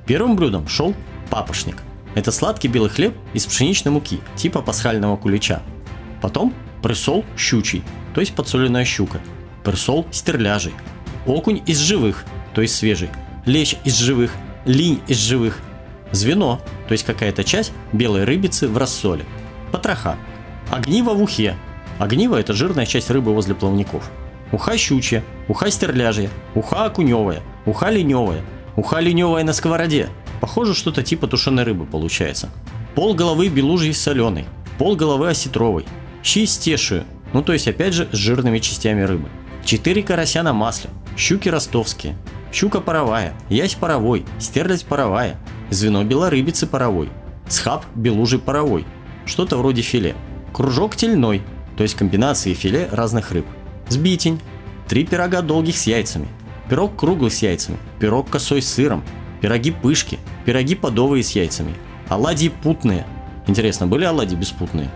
Первым 0.05 0.35
блюдом 0.35 0.67
шел 0.67 0.93
папошник. 1.29 1.77
Это 2.15 2.31
сладкий 2.31 2.67
белый 2.67 2.89
хлеб 2.89 3.15
из 3.33 3.45
пшеничной 3.45 3.91
муки, 3.91 4.19
типа 4.35 4.61
пасхального 4.61 5.17
кулича. 5.17 5.61
Потом 6.21 6.53
присол 6.81 7.25
щучий, 7.37 7.83
то 8.13 8.21
есть 8.21 8.33
подсоленная 8.33 8.85
щука– 8.85 9.19
персол 9.65 10.05
стерляжий, 10.11 10.73
окунь 11.25 11.61
из 11.65 11.79
живых, 11.79 12.23
то 12.53 12.61
есть 12.61 12.75
свежий, 12.75 13.09
лещ 13.45 13.75
из 13.83 13.97
живых, 13.97 14.31
линь 14.65 15.01
из 15.07 15.17
живых, 15.17 15.59
звено, 16.11 16.61
то 16.87 16.91
есть 16.93 17.03
какая-то 17.03 17.43
часть 17.43 17.73
белой 17.91 18.23
рыбицы 18.23 18.67
в 18.67 18.77
рассоле, 18.77 19.25
потроха, 19.71 20.17
огниво 20.69 21.13
в 21.13 21.21
ухе, 21.21 21.55
огниво 21.99 22.35
это 22.35 22.53
жирная 22.53 22.85
часть 22.85 23.09
рыбы 23.09 23.33
возле 23.33 23.55
плавников, 23.55 24.09
уха 24.51 24.77
щучья, 24.77 25.23
уха 25.47 25.69
стерляжья, 25.71 26.29
уха 26.53 26.85
окуневая, 26.85 27.41
уха 27.65 27.89
леневая, 27.89 28.41
уха 28.75 28.99
леневая 28.99 29.43
на 29.43 29.53
сковороде, 29.53 30.09
похоже 30.41 30.75
что-то 30.75 31.03
типа 31.03 31.27
тушеной 31.27 31.63
рыбы 31.63 31.85
получается, 31.85 32.49
пол 32.93 33.15
головы 33.15 33.49
белужьей 33.49 33.93
соленой, 33.93 34.45
пол 34.77 34.95
головы 34.95 35.29
осетровой, 35.29 35.85
щи 36.23 36.45
с 36.45 36.57
тешью, 36.57 37.03
ну 37.33 37.41
то 37.41 37.51
есть 37.53 37.67
опять 37.67 37.93
же 37.93 38.07
с 38.11 38.15
жирными 38.15 38.59
частями 38.59 39.01
рыбы. 39.01 39.27
Четыре 39.65 40.03
карася 40.03 40.43
на 40.43 40.53
масле, 40.53 40.91
щуки 41.17 41.49
ростовские, 41.49 42.15
щука 42.53 42.81
паровая, 42.81 43.33
ясь 43.49 43.73
паровой, 43.73 44.23
стерлядь 44.39 44.85
паровая, 44.85 45.37
звено 45.71 46.03
белорыбицы 46.03 46.67
паровой, 46.67 47.09
схаб 47.49 47.83
белужий 47.95 48.37
паровой, 48.37 48.85
что-то 49.25 49.57
вроде 49.57 49.81
филе, 49.81 50.15
кружок 50.53 50.95
тельной, 50.95 51.41
то 51.77 51.81
есть 51.81 51.95
комбинации 51.95 52.53
филе 52.53 52.87
разных 52.91 53.31
рыб, 53.31 53.47
сбитень, 53.89 54.39
три 54.87 55.03
пирога 55.03 55.41
долгих 55.41 55.77
с 55.77 55.87
яйцами, 55.87 56.27
пирог 56.69 56.95
круглый 56.95 57.31
с 57.31 57.41
яйцами, 57.41 57.79
пирог 57.99 58.29
косой 58.29 58.61
с 58.61 58.71
сыром, 58.71 59.03
пироги 59.41 59.71
пышки, 59.71 60.19
пироги 60.45 60.75
подовые 60.75 61.23
с 61.23 61.31
яйцами, 61.31 61.73
оладьи 62.07 62.49
путные. 62.49 63.07
Интересно, 63.47 63.87
были 63.87 64.03
оладьи 64.03 64.37
беспутные? 64.37 64.91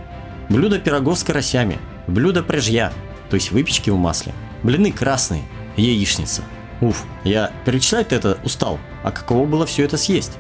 Блюдо 0.48 0.78
пирогов 0.78 1.18
с 1.18 1.24
карасями, 1.24 1.80
блюдо 2.06 2.44
прежья, 2.44 2.94
то 3.32 3.34
есть 3.36 3.52
выпечки 3.52 3.90
в 3.90 3.98
масле– 3.98 4.32
Блины 4.64 4.92
красные, 4.92 5.44
яичница. 5.78 6.44
Уф, 6.82 7.06
я 7.24 7.52
перечислять 7.66 8.12
это 8.12 8.38
устал, 8.44 8.80
а 9.04 9.12
каково 9.12 9.46
было 9.46 9.66
все 9.66 9.84
это 9.84 9.98
съесть? 9.98 10.34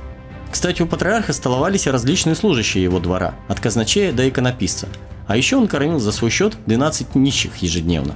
Кстати, 0.52 0.82
у 0.82 0.88
патриарха 0.88 1.34
столовались 1.34 1.88
различные 1.88 2.36
служащие 2.36 2.84
его 2.84 3.00
двора, 3.00 3.36
от 3.48 3.60
казначея 3.60 4.12
до 4.12 4.28
иконописца. 4.28 4.88
А 5.28 5.38
еще 5.38 5.58
он 5.58 5.68
кормил 5.68 6.00
за 6.00 6.12
свой 6.12 6.32
счет 6.32 6.58
12 6.66 7.16
нищих 7.16 7.58
ежедневно. 7.58 8.16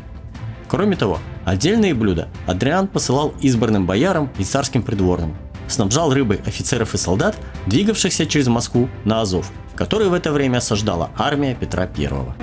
Кроме 0.67 0.95
того, 0.95 1.19
отдельные 1.45 1.93
блюда 1.93 2.29
Адриан 2.47 2.87
посылал 2.87 3.33
избранным 3.41 3.85
боярам 3.85 4.31
и 4.39 4.43
царским 4.43 4.81
придворным. 4.81 5.35
Снабжал 5.67 6.13
рыбой 6.13 6.41
офицеров 6.45 6.95
и 6.95 6.97
солдат, 6.97 7.37
двигавшихся 7.67 8.25
через 8.25 8.47
Москву 8.47 8.89
на 9.05 9.21
Азов, 9.21 9.51
который 9.75 10.09
в 10.09 10.13
это 10.13 10.31
время 10.31 10.57
осаждала 10.57 11.11
армия 11.15 11.55
Петра 11.55 11.85
Первого. 11.85 12.35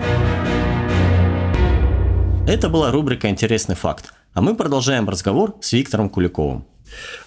Это 2.51 2.69
была 2.69 2.91
рубрика 2.91 3.29
«Интересный 3.29 3.77
факт». 3.77 4.13
А 4.35 4.43
мы 4.43 4.57
продолжаем 4.57 5.09
разговор 5.09 5.55
с 5.61 5.73
Виктором 5.73 6.11
Куликовым. 6.11 6.65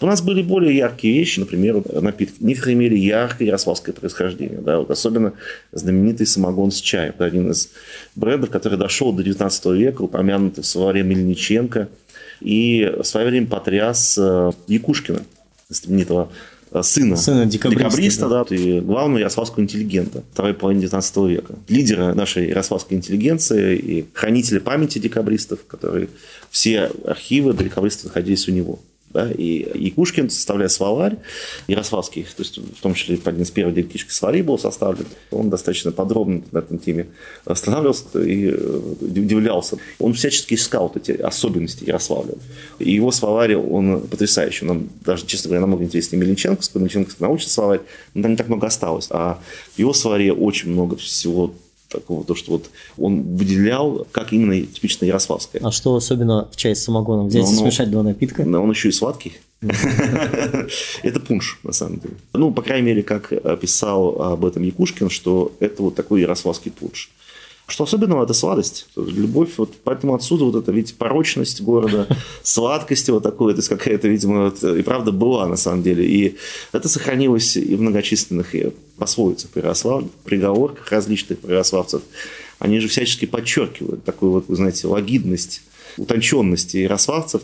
У 0.01 0.06
нас 0.06 0.22
были 0.22 0.42
более 0.42 0.75
яркие 0.75 1.18
вещи, 1.18 1.39
например, 1.39 1.82
напитки. 2.01 2.36
Некоторые 2.42 2.74
имели 2.74 2.98
яркое 2.98 3.48
ярославское 3.48 3.96
происхождение. 3.96 4.60
Да, 4.60 4.80
вот 4.80 4.92
особенно 4.92 5.32
знаменитый 5.72 6.27
самогон 6.27 6.72
с 6.72 6.82
чаем. 6.82 7.12
Это 7.12 7.24
один 7.24 7.51
из 7.51 7.70
брендов, 8.18 8.50
который 8.50 8.77
дошел 8.77 9.13
до 9.13 9.24
19 9.24 9.65
века, 9.68 10.01
упомянутый 10.01 10.62
в 10.62 10.68
словаре 10.68 11.03
Мельниченко. 11.03 11.88
И 12.42 12.94
в 12.98 13.06
свое 13.06 13.25
время 13.30 13.48
потряс 13.48 14.18
э, 14.18 14.51
Якушкина, 14.68 15.22
знаменитого 15.70 16.34
сына, 16.82 17.15
сына 17.15 17.46
декабриста, 17.46 17.89
декабриста 17.89 18.30
да. 18.30 18.46
да, 18.46 18.56
и 18.56 18.80
главного 18.80 19.20
ярославского 19.20 19.63
интеллигента 19.63 20.24
второй 20.32 20.53
половины 20.53 20.82
19 20.82 21.18
века. 21.30 21.56
Лидера 21.68 22.13
нашей 22.13 22.48
ярославской 22.50 22.98
интеллигенции 22.98 23.77
и 23.77 24.06
хранителя 24.13 24.60
памяти 24.60 24.98
декабристов, 25.00 25.60
которые 25.68 26.10
все 26.50 26.92
архивы 27.06 27.53
декабристов 27.53 28.06
находились 28.06 28.48
у 28.48 28.51
него. 28.51 28.80
Да, 29.13 29.32
и 29.32 29.67
Якушкин 29.75 30.32
составляя 30.32 30.70
словарь 30.70 31.17
Ярославский, 31.67 32.24
то 32.24 32.41
есть 32.41 32.58
в 32.58 32.82
том 32.82 32.96
числе 32.96 33.20
один 33.24 33.43
из 33.43 33.51
первых 33.51 33.75
диалектических 33.75 34.12
словарей 34.12 34.41
был 34.41 34.58
составлен, 34.58 35.05
он 35.29 35.51
достаточно 35.51 35.91
подробно 35.91 36.41
на 36.51 36.60
этом 36.60 36.79
теме 36.79 37.08
останавливался 37.46 38.05
и 38.20 38.50
э, 38.50 38.82
удивлялся. 39.01 39.77
Он 40.00 40.13
всячески 40.13 40.55
искал 40.55 40.88
вот 40.88 40.98
эти 40.98 41.12
особенности 41.12 41.86
Ярославля. 41.86 42.34
И 42.79 42.91
его 42.91 43.12
словарь, 43.12 43.55
он 43.55 44.01
потрясающий. 44.01 44.67
Он 44.67 44.89
даже, 45.05 45.27
честно 45.27 45.50
говоря, 45.50 45.62
намного 45.62 45.84
интереснее 45.84 46.20
Мельниченковского. 46.20 46.82
Мельниченковский 46.82 47.24
научный 47.24 47.50
словарь, 47.50 47.82
но 48.15 48.24
там 48.24 48.32
не 48.32 48.38
так 48.38 48.48
много 48.48 48.65
осталось. 48.65 49.08
А 49.12 49.39
в 49.75 49.79
его 49.79 49.93
словаре 49.93 50.34
очень 50.34 50.72
много 50.72 50.96
всего 50.96 51.53
такого, 51.94 52.24
то, 52.24 52.36
что 52.36 52.52
вот 52.54 52.70
он 52.98 53.22
выделял, 53.36 54.06
как 54.12 54.34
именно 54.34 54.60
типично 54.62 55.06
ярославское. 55.06 55.62
А 55.64 55.72
что 55.72 55.96
особенно 55.96 56.50
в 56.52 56.56
чай 56.56 56.76
с 56.76 56.84
самогоном? 56.84 57.28
Взять 57.28 57.50
и 57.50 57.56
смешать 57.56 57.90
два 57.90 58.04
напитка? 58.04 58.44
Но 58.44 58.62
он 58.62 58.70
еще 58.70 58.90
и 58.90 58.92
сладкий. 58.92 59.34
Это 61.04 61.20
пунш, 61.20 61.60
на 61.64 61.72
самом 61.72 62.00
деле. 62.00 62.16
Ну, 62.34 62.52
по 62.52 62.62
крайней 62.62 62.88
мере, 62.88 63.04
как 63.04 63.30
писал 63.60 64.22
об 64.22 64.46
этом 64.46 64.64
Якушкин, 64.64 65.10
что 65.10 65.54
это 65.60 65.84
вот 65.84 65.96
такой 65.96 66.22
ярославский 66.22 66.72
пунш. 66.72 67.10
Что 67.66 67.86
особенного, 67.86 68.26
это 68.26 68.34
сладость. 68.34 68.88
Любовь, 68.98 69.52
вот 69.58 69.74
поэтому 69.86 70.16
отсюда 70.16 70.44
вот 70.44 70.56
эта, 70.56 70.72
видите, 70.74 70.96
порочность 70.96 71.62
города, 71.62 72.08
сладкость 72.44 73.10
вот 73.10 73.24
такой, 73.24 73.54
то 73.54 73.60
есть 73.60 73.70
какая-то, 73.70 74.10
видимо, 74.10 74.46
вот, 74.46 74.64
и 74.64 74.82
правда 74.82 75.14
была 75.14 75.48
на 75.48 75.56
самом 75.56 75.82
деле. 75.82 76.06
И 76.06 76.36
это 76.74 76.90
сохранилось 76.90 77.56
и 77.56 77.76
в 77.76 77.82
многочисленных 77.82 78.54
пословицах 79.04 79.52
по 79.52 79.58
Ярославлю, 79.58 80.10
приговорках 80.24 80.90
различных 80.92 81.40
ярославцев. 81.44 82.02
Они 82.60 82.80
же 82.80 82.88
всячески 82.88 83.26
подчеркивают 83.26 84.06
такую 84.06 84.32
вот, 84.32 84.46
вы 84.48 84.56
знаете, 84.56 84.88
лагидность 84.88 85.62
утонченности 85.98 86.78
ярославцев, 86.78 87.42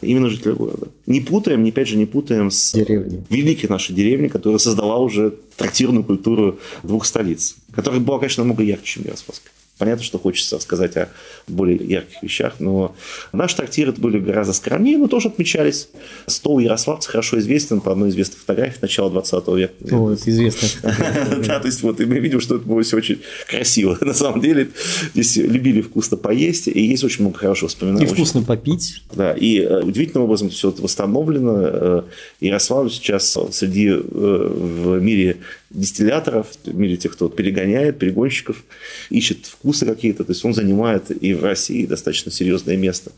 именно 0.00 0.30
жителей 0.30 0.54
города. 0.54 0.88
Не 1.06 1.20
путаем, 1.20 1.62
не 1.62 1.70
опять 1.70 1.88
же, 1.88 1.96
не 1.96 2.06
путаем 2.06 2.50
с 2.50 2.72
деревней. 2.72 3.22
великой 3.28 3.66
нашей 3.66 3.94
деревней, 3.94 4.28
которая 4.28 4.58
создала 4.58 4.98
уже 4.98 5.34
трактирную 5.56 6.02
культуру 6.02 6.58
двух 6.82 7.04
столиц, 7.04 7.56
которая 7.74 8.00
была, 8.00 8.18
конечно, 8.18 8.42
намного 8.42 8.62
ярче, 8.62 8.94
чем 8.94 9.04
Ярославская. 9.04 9.52
Понятно, 9.78 10.04
что 10.04 10.18
хочется 10.18 10.58
сказать 10.60 10.96
о 10.96 11.08
более 11.48 11.76
ярких 11.76 12.22
вещах, 12.22 12.54
но 12.60 12.94
наши 13.32 13.56
трактиры 13.56 13.92
были 13.92 14.20
гораздо 14.20 14.52
скромнее, 14.52 14.98
но 14.98 15.08
тоже 15.08 15.28
отмечались. 15.28 15.88
Стол 16.26 16.60
Ярославца 16.60 17.10
хорошо 17.10 17.38
известен 17.40 17.80
по 17.80 17.90
одной 17.90 18.10
известной 18.10 18.38
фотографии 18.38 18.78
начала 18.82 19.10
20 19.10 19.48
века. 19.48 19.74
О, 19.90 20.12
это 20.12 20.30
известно. 20.30 20.68
Да, 21.44 21.58
то 21.60 21.66
есть 21.66 21.82
вот 21.82 21.98
мы 21.98 22.18
видим, 22.20 22.40
что 22.40 22.56
это 22.56 22.64
было 22.64 22.82
все 22.82 22.96
очень 22.96 23.20
красиво. 23.48 23.98
На 24.04 24.14
самом 24.14 24.40
деле 24.40 24.68
здесь 25.12 25.36
любили 25.36 25.80
вкусно 25.80 26.16
поесть, 26.16 26.68
и 26.68 26.80
есть 26.80 27.02
очень 27.02 27.22
много 27.22 27.38
хороших 27.38 27.64
воспоминаний. 27.64 28.04
И 28.04 28.08
вкусно 28.08 28.42
попить. 28.42 29.02
Да, 29.12 29.32
и 29.32 29.58
э, 29.58 29.82
удивительным 29.82 30.24
образом 30.24 30.50
все 30.50 30.70
это 30.70 30.82
восстановлено. 30.82 31.54
Э, 31.56 32.02
Ярославль 32.40 32.90
сейчас 32.90 33.36
среди 33.50 33.88
э, 33.88 34.00
в 34.02 35.00
мире 35.00 35.38
дистилляторов, 35.74 36.46
в 36.64 36.74
мире 36.74 36.96
тех, 36.96 37.12
кто 37.12 37.28
перегоняет, 37.28 37.98
перегонщиков, 37.98 38.62
ищет 39.10 39.46
вкусы 39.46 39.84
какие-то. 39.84 40.24
То 40.24 40.32
есть 40.32 40.44
он 40.44 40.54
занимает 40.54 41.10
и 41.10 41.34
в 41.34 41.42
России 41.42 41.84
достаточно 41.84 42.30
серьезное 42.30 42.76
место 42.76 43.12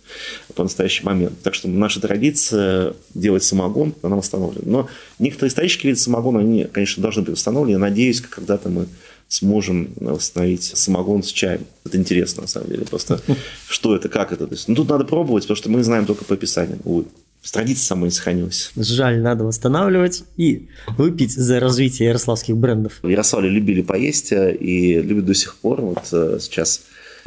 по 0.54 0.62
настоящий 0.62 1.04
момент. 1.04 1.34
Так 1.42 1.54
что 1.54 1.68
наша 1.68 2.00
традиция 2.00 2.94
делать 3.14 3.44
самогон, 3.44 3.94
она 4.02 4.16
восстановлена. 4.16 4.64
Но 4.64 4.88
некоторые 5.18 5.50
исторические 5.50 5.90
виды 5.90 6.00
самогона, 6.00 6.40
они, 6.40 6.64
конечно, 6.64 7.02
должны 7.02 7.22
быть 7.22 7.32
восстановлены. 7.32 7.76
Я 7.76 7.78
надеюсь, 7.78 8.20
когда-то 8.20 8.70
мы 8.70 8.86
сможем 9.28 9.90
восстановить 9.96 10.62
самогон 10.62 11.22
с 11.22 11.28
чаем. 11.32 11.66
Это 11.84 11.98
интересно, 11.98 12.42
на 12.42 12.48
самом 12.48 12.70
деле. 12.70 12.84
Просто 12.86 13.20
что 13.68 13.94
это, 13.94 14.08
как 14.08 14.32
это. 14.32 14.46
То 14.46 14.54
есть, 14.54 14.68
ну, 14.68 14.74
тут 14.74 14.88
надо 14.88 15.04
пробовать, 15.04 15.44
потому 15.44 15.56
что 15.56 15.70
мы 15.70 15.82
знаем 15.82 16.06
только 16.06 16.24
по 16.24 16.34
описанию. 16.34 16.78
Увы 16.84 17.04
традиция 17.52 17.84
самой 17.84 18.06
не 18.06 18.10
сохранилась. 18.10 18.72
Жаль, 18.76 19.20
надо 19.20 19.44
восстанавливать 19.44 20.24
и 20.36 20.68
выпить 20.96 21.32
за 21.32 21.60
развитие 21.60 22.08
ярославских 22.08 22.56
брендов. 22.56 22.98
В 23.02 23.08
Ярославле 23.08 23.50
любили 23.50 23.82
поесть 23.82 24.32
э, 24.32 24.54
и 24.54 25.00
любят 25.00 25.26
до 25.26 25.34
сих 25.34 25.56
пор. 25.56 25.80
Вот 25.80 26.02
э, 26.12 26.38
сейчас 26.40 26.82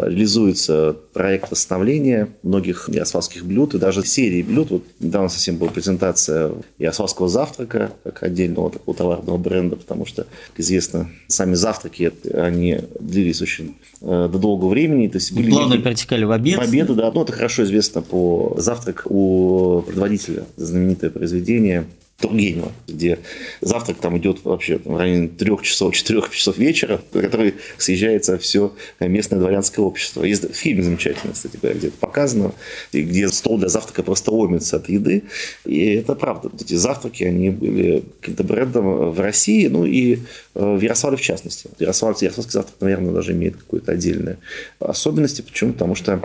реализуется 0.06 0.96
проект 1.14 1.52
восстановления 1.52 2.30
многих 2.44 2.90
ярославских 2.90 3.46
блюд 3.46 3.74
и 3.74 3.80
даже 3.80 4.06
серии 4.06 4.42
блюд. 4.42 4.72
Вот 4.72 4.84
недавно 5.00 5.30
совсем 5.30 5.58
была 5.58 5.70
презентация 5.70 6.52
ярославского 6.78 7.30
завтрака 7.30 7.92
как 8.04 8.24
отдельного 8.24 8.72
такого 8.72 8.96
товарного 8.96 9.38
бренда, 9.38 9.76
потому 9.76 10.06
что, 10.06 10.24
как 10.24 10.60
известно, 10.60 11.10
сами 11.28 11.56
завтраки, 11.56 12.12
они 12.34 12.80
длились 13.00 13.42
очень 13.42 13.76
э, 14.02 14.30
до 14.32 14.40
долгого 14.40 14.70
времени. 14.70 15.08
То 15.08 15.18
есть 15.18 15.32
были 15.34 15.50
Плавно 15.50 15.78
перетекали 15.78 16.24
в 16.24 16.32
обед. 16.32 16.58
В 16.58 16.62
обеды, 16.62 16.94
да. 16.94 17.12
Ну, 17.12 17.24
это 17.24 17.34
хорошо 17.34 17.64
известно 17.64 18.02
по 18.02 18.56
завтрак 18.58 19.04
у 19.06 19.84
предводителя, 19.86 20.46
знаменитое 20.58 21.10
произведение 21.10 21.86
Тургенева, 22.20 22.72
где 22.88 23.20
завтрак 23.62 23.98
там 23.98 24.18
идет 24.18 24.44
вообще 24.44 24.80
там, 24.80 24.94
в 24.94 24.98
районе 24.98 25.30
трех 25.30 25.62
часов, 25.62 25.96
четырех 25.96 26.30
часов 26.32 26.58
вечера, 26.58 27.02
на 27.14 27.22
который 27.22 27.56
съезжается 27.78 28.38
все 28.38 28.74
местное 29.00 29.40
дворянское 29.40 29.84
общество. 29.86 30.24
Есть 30.24 30.54
фильм 30.54 30.84
замечательный, 30.84 31.34
кстати 31.34 31.58
говоря, 31.62 31.78
где 31.78 31.88
это 31.88 31.98
показано, 31.98 32.54
где 32.92 33.30
стол 33.30 33.58
для 33.58 33.70
завтрака 33.70 34.04
просто 34.04 34.32
ломится 34.32 34.78
от 34.78 34.90
еды. 34.90 35.24
И 35.66 35.96
это 35.96 36.16
правда. 36.16 36.52
Эти 36.60 36.76
завтраки, 36.76 37.24
они 37.24 37.50
были 37.50 38.04
каким-то 38.20 38.44
брендом 38.44 39.12
в 39.12 39.20
России, 39.20 39.68
ну 39.68 39.86
и 39.86 40.20
э, 40.56 40.76
в 40.76 40.82
Ярославле 40.82 41.18
в 41.18 41.22
частности. 41.22 41.70
Ярослав, 41.80 42.22
Ярославский 42.22 42.54
завтрак, 42.54 42.76
наверное, 42.82 43.14
даже 43.14 43.32
имеет 43.32 43.56
какую-то 43.56 43.94
отдельную 43.94 44.38
особенность. 44.80 45.44
Почему? 45.46 45.74
Потому 45.74 45.96
что 45.96 46.22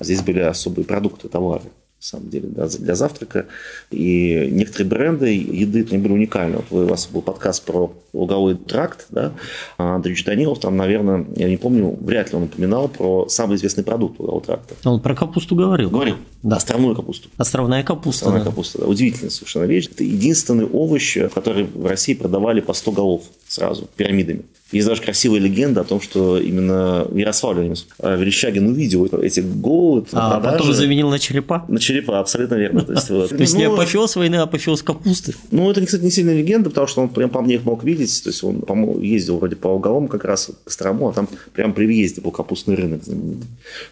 здесь 0.00 0.22
были 0.22 0.40
особые 0.40 0.84
продукты, 0.84 1.28
товары 1.28 1.62
самом 2.00 2.30
деле, 2.30 2.48
да, 2.48 2.68
для 2.68 2.94
завтрака. 2.94 3.46
И 3.90 4.48
некоторые 4.52 4.88
бренды 4.88 5.34
еды 5.34 5.86
они 5.90 5.98
были 5.98 6.12
уникальны. 6.12 6.58
Вот 6.70 6.84
у 6.84 6.86
вас 6.86 7.08
был 7.08 7.22
подкаст 7.22 7.64
про 7.64 7.92
луговой 8.12 8.54
тракт, 8.56 9.06
да, 9.10 9.32
а 9.78 9.96
Андрей 9.96 10.16
Данилов, 10.24 10.58
там, 10.60 10.76
наверное, 10.76 11.26
я 11.36 11.48
не 11.48 11.56
помню, 11.56 11.96
вряд 12.00 12.30
ли 12.30 12.36
он 12.36 12.44
упоминал 12.44 12.88
про 12.88 13.28
самый 13.28 13.56
известный 13.56 13.84
продукт 13.84 14.18
лугового 14.18 14.40
тракта. 14.40 14.74
Он 14.88 15.00
про 15.00 15.14
капусту 15.14 15.54
говорил. 15.54 15.90
Говорил. 15.90 16.16
Да. 16.42 16.56
Островную 16.56 16.94
капусту. 16.94 17.28
Островная 17.36 17.82
капуста. 17.82 18.26
Островная 18.26 18.44
да. 18.44 18.50
капуста, 18.50 18.78
да. 18.78 18.86
Удивительная 18.86 19.30
совершенно 19.30 19.64
вещь. 19.64 19.88
Это 19.90 20.04
единственный 20.04 20.64
овощ, 20.64 21.18
который 21.34 21.64
в 21.64 21.86
России 21.86 22.14
продавали 22.14 22.60
по 22.60 22.72
100 22.72 22.92
голов 22.92 23.22
сразу, 23.48 23.88
пирамидами. 23.96 24.42
Есть 24.72 24.88
даже 24.88 25.00
красивая 25.00 25.38
легенда 25.38 25.82
о 25.82 25.84
том, 25.84 26.00
что 26.00 26.38
именно 26.38 27.06
в 27.08 27.16
Ярославле 27.16 27.72
Верещагин 28.02 28.66
увидел 28.66 29.06
эти 29.06 29.38
головы. 29.38 30.04
А 30.12 30.40
потом 30.40 30.72
заменил 30.72 31.08
на 31.08 31.20
черепа? 31.20 31.64
На 31.68 31.78
черепа, 31.78 32.18
абсолютно 32.18 32.56
верно. 32.56 32.82
То 32.82 32.94
есть, 32.94 33.10
вот. 33.10 33.28
То 33.28 33.36
есть 33.36 33.54
не 33.54 33.68
ну, 33.68 33.74
апофеоз 33.74 34.16
войны, 34.16 34.36
а 34.36 34.42
апофеоз 34.42 34.82
капусты? 34.82 35.34
Ну, 35.52 35.70
это, 35.70 35.86
кстати, 35.86 36.02
не 36.02 36.10
сильная 36.10 36.36
легенда, 36.36 36.70
потому 36.70 36.88
что 36.88 37.02
он 37.02 37.10
прям 37.10 37.30
по 37.30 37.42
мне 37.42 37.54
их 37.54 37.64
мог 37.64 37.84
видеть. 37.84 38.24
То 38.24 38.30
есть 38.30 38.42
он 38.42 38.62
по 38.62 38.74
ездил 38.98 39.38
вроде 39.38 39.54
по 39.54 39.68
уголам 39.68 40.08
как 40.08 40.24
раз 40.24 40.46
к 40.46 40.64
Кострому, 40.64 41.10
а 41.10 41.12
там 41.12 41.28
прямо 41.52 41.72
при 41.72 41.86
въезде 41.86 42.20
был 42.20 42.32
капустный 42.32 42.74
рынок, 42.74 43.02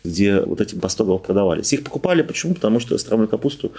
где 0.03 0.41
вот 0.41 0.61
эти 0.61 0.75
бастогов 0.75 1.23
продавались. 1.23 1.73
Их 1.73 1.85
покупали 1.85 2.23
почему? 2.23 2.55
Потому 2.55 2.81
что 2.81 2.97
островную 2.97 3.29
капусту 3.29 3.71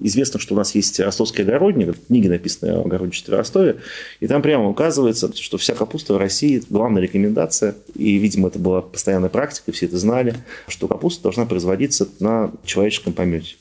известно, 0.00 0.38
что 0.38 0.52
у 0.52 0.56
нас 0.58 0.74
есть 0.74 1.00
ростовский 1.00 1.44
огородник, 1.44 1.96
книги 2.08 2.28
написаны 2.28 2.72
о 2.72 2.82
огородничестве 2.82 3.34
в 3.34 3.38
Ростове, 3.38 3.76
и 4.20 4.26
там 4.26 4.42
прямо 4.42 4.68
указывается, 4.68 5.32
что 5.34 5.56
вся 5.56 5.74
капуста 5.74 6.12
в 6.12 6.18
России 6.18 6.41
России 6.42 6.62
главная 6.68 7.02
рекомендация, 7.02 7.76
и, 7.94 8.16
видимо, 8.16 8.48
это 8.48 8.58
была 8.58 8.82
постоянная 8.82 9.28
практика, 9.28 9.70
все 9.72 9.86
это 9.86 9.96
знали, 9.98 10.34
что 10.66 10.88
капуста 10.88 11.22
должна 11.22 11.46
производиться 11.46 12.08
на 12.18 12.50
человеческом 12.64 13.12
помете. 13.12 13.54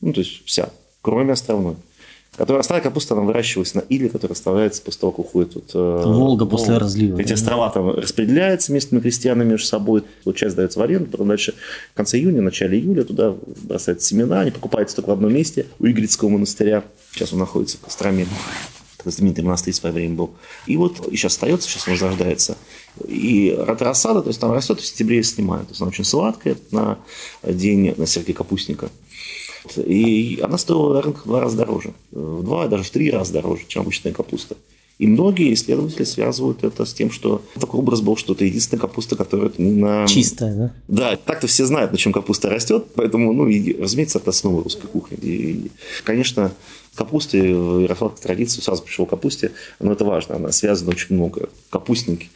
Ну, 0.00 0.12
то 0.12 0.20
есть 0.20 0.44
вся, 0.46 0.70
кроме 1.02 1.32
островной. 1.32 1.76
Которая, 2.36 2.62
остальная 2.62 2.82
капуста, 2.82 3.14
она 3.14 3.22
выращивалась 3.22 3.74
на 3.74 3.80
иле, 3.80 4.08
которая 4.08 4.34
оставляется 4.34 4.82
после 4.82 5.00
того, 5.02 5.12
как 5.12 5.26
уходит 5.26 5.54
вот, 5.54 5.70
э, 5.72 6.02
Волга 6.04 6.46
после 6.46 6.78
разлива. 6.78 7.20
Эти 7.20 7.32
острова 7.32 7.70
там 7.70 7.90
распределяются 7.90 8.72
местными 8.72 9.00
крестьянами 9.00 9.50
между 9.50 9.66
собой. 9.66 10.02
Вот 10.24 10.34
часть 10.34 10.56
дается 10.56 10.80
в 10.80 10.82
аренду, 10.82 11.10
потом 11.10 11.28
дальше 11.28 11.54
в 11.92 11.96
конце 11.96 12.18
июня, 12.18 12.42
начале 12.42 12.76
июля 12.80 13.04
туда 13.04 13.36
бросаются 13.62 14.08
семена, 14.08 14.40
они 14.40 14.50
покупаются 14.50 14.96
только 14.96 15.10
в 15.10 15.12
одном 15.12 15.32
месте 15.32 15.66
у 15.78 15.86
Игрицкого 15.86 16.30
монастыря. 16.30 16.82
Сейчас 17.12 17.32
он 17.32 17.38
находится 17.38 17.76
в 17.76 17.82
Костроме 17.82 18.26
знаменитый 19.10 19.44
монастырь 19.44 19.74
в 19.74 19.76
свое 19.76 19.94
время 19.94 20.14
был. 20.14 20.30
И 20.66 20.76
вот 20.76 21.08
и 21.08 21.16
сейчас 21.16 21.34
остается, 21.34 21.68
сейчас 21.68 21.86
он 21.86 21.94
возрождается. 21.94 22.56
И 23.06 23.56
рассада, 23.56 24.22
то 24.22 24.28
есть 24.28 24.40
там 24.40 24.52
растет, 24.52 24.80
в 24.80 24.86
сентябре 24.86 25.22
снимают. 25.22 25.68
То 25.68 25.72
есть 25.72 25.80
она 25.80 25.88
очень 25.88 26.04
сладкая 26.04 26.56
на 26.70 26.98
день 27.42 27.94
на 27.96 28.06
серке 28.06 28.32
капустника. 28.32 28.90
И 29.76 30.40
она 30.42 30.58
стоила 30.58 30.94
на 30.94 31.02
рынках 31.02 31.24
в 31.24 31.28
два 31.28 31.40
раза 31.40 31.56
дороже. 31.56 31.94
В 32.10 32.42
два, 32.42 32.68
даже 32.68 32.84
в 32.84 32.90
три 32.90 33.10
раза 33.10 33.32
дороже, 33.32 33.64
чем 33.66 33.82
обычная 33.82 34.12
капуста. 34.12 34.56
И 34.98 35.08
многие 35.08 35.52
исследователи 35.52 36.04
связывают 36.04 36.62
это 36.62 36.84
с 36.84 36.94
тем, 36.94 37.10
что 37.10 37.42
такой 37.58 37.80
образ 37.80 38.00
был, 38.00 38.16
что 38.16 38.34
это 38.34 38.44
единственная 38.44 38.80
капуста, 38.80 39.16
которая 39.16 39.50
не 39.58 39.72
на... 39.72 40.06
Чистая, 40.06 40.54
да? 40.54 40.74
Да, 40.86 41.16
так-то 41.16 41.48
все 41.48 41.66
знают, 41.66 41.90
на 41.90 41.98
чем 41.98 42.12
капуста 42.12 42.48
растет, 42.48 42.86
поэтому, 42.94 43.32
ну, 43.32 43.48
и, 43.48 43.76
разумеется, 43.80 44.18
это 44.18 44.30
основа 44.30 44.62
русской 44.62 44.86
кухни. 44.86 45.18
И, 45.20 45.72
конечно, 46.04 46.52
капусты 46.94 47.54
в 47.54 47.80
ярославской 47.80 48.22
традиции, 48.22 48.60
сразу 48.60 48.82
пришел 48.82 49.06
капусте, 49.06 49.52
но 49.80 49.92
это 49.92 50.04
важно, 50.04 50.36
она 50.36 50.52
связана 50.52 50.90
очень 50.90 51.14
много. 51.14 51.48
Капустники. 51.70 52.30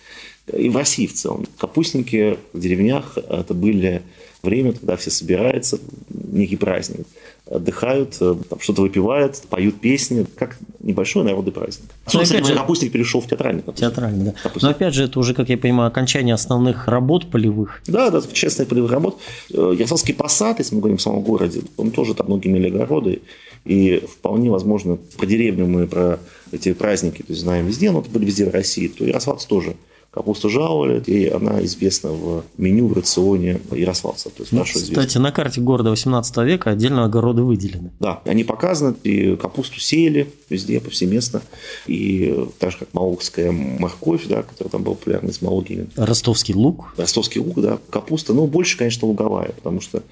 И 0.52 0.68
в 0.68 0.76
России 0.76 1.06
в 1.06 1.14
целом. 1.14 1.46
Капустники 1.58 2.38
в 2.52 2.60
деревнях 2.60 3.18
это 3.18 3.54
были 3.54 4.02
время, 4.42 4.72
когда 4.72 4.96
все 4.96 5.10
собираются, 5.10 5.78
некий 6.08 6.56
праздник, 6.56 7.06
отдыхают, 7.46 8.16
э, 8.20 8.36
что-то 8.60 8.82
выпивают, 8.82 9.42
поют 9.48 9.80
песни, 9.80 10.26
как 10.36 10.58
небольшой 10.88 11.22
народный 11.22 11.52
праздник. 11.52 11.88
Ну, 12.12 12.20
опять 12.20 12.46
же, 12.46 12.54
капустник 12.54 12.92
перешел 12.92 13.20
в 13.20 13.26
театральный 13.26 13.62
капустник. 13.62 13.90
Театральный, 13.90 14.24
да. 14.24 14.34
Капустник. 14.42 14.62
Но 14.62 14.70
опять 14.70 14.94
же, 14.94 15.04
это 15.04 15.20
уже, 15.20 15.34
как 15.34 15.48
я 15.48 15.58
понимаю, 15.58 15.88
окончание 15.88 16.34
основных 16.34 16.88
работ 16.88 17.30
полевых. 17.30 17.82
Да, 17.86 18.10
да, 18.10 18.22
честных 18.32 18.68
полевых 18.68 18.90
работ. 18.90 19.20
Э, 19.52 19.74
Ярославский 19.76 20.14
посад, 20.14 20.58
если 20.58 20.74
мы 20.74 20.80
говорим 20.80 20.96
в 20.96 21.02
самом 21.02 21.22
городе, 21.22 21.60
он 21.76 21.90
тоже 21.90 22.14
там 22.14 22.26
многие 22.26 22.48
имели 22.48 22.68
огороды, 22.68 23.20
и 23.64 24.02
вполне 24.10 24.50
возможно, 24.50 24.98
про 25.16 25.26
деревню 25.26 25.66
мы, 25.66 25.86
про 25.86 26.18
эти 26.52 26.72
праздники 26.72 27.22
то 27.22 27.32
есть, 27.32 27.42
знаем 27.42 27.66
везде, 27.66 27.90
но 27.90 28.00
это 28.00 28.10
были 28.10 28.24
везде 28.24 28.46
в 28.46 28.54
России, 28.54 28.88
то 28.88 29.04
Ярославцы 29.04 29.46
тоже 29.46 29.76
Капусту 30.18 30.50
жаловали, 30.50 31.00
и 31.06 31.28
она 31.28 31.64
известна 31.64 32.10
в 32.10 32.42
меню, 32.56 32.88
в 32.88 32.92
рационе 32.92 33.60
ярославцев. 33.70 34.32
То 34.32 34.42
есть 34.42 34.52
ну, 34.52 34.64
кстати, 34.64 34.84
известна. 34.86 35.20
на 35.20 35.30
карте 35.30 35.60
города 35.60 35.90
18 35.90 36.36
века 36.38 36.70
отдельно 36.70 37.04
огороды 37.04 37.42
выделены. 37.42 37.92
Да, 38.00 38.20
они 38.24 38.42
показаны, 38.42 38.96
и 39.04 39.36
капусту 39.36 39.78
сеяли 39.78 40.28
везде, 40.50 40.80
повсеместно. 40.80 41.40
И 41.86 42.48
так 42.58 42.72
же, 42.72 42.78
как 42.78 42.88
Маокская 42.94 43.52
морковь, 43.52 44.26
да, 44.26 44.42
которая 44.42 44.72
там 44.72 44.82
была 44.82 44.96
популярна 44.96 45.32
с 45.32 45.40
Маогими. 45.40 45.86
Ростовский 45.94 46.52
лук. 46.52 46.94
Ростовский 46.96 47.40
лук, 47.40 47.60
да. 47.60 47.78
Капуста, 47.88 48.34
ну, 48.34 48.48
больше, 48.48 48.76
конечно, 48.76 49.06
луговая, 49.06 49.52
потому 49.52 49.80
что 49.80 50.02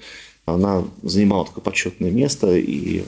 она 0.45 0.85
занимала 1.03 1.43
такое 1.43 1.65
почетное 1.65 2.11
место, 2.11 2.55
и 2.55 3.03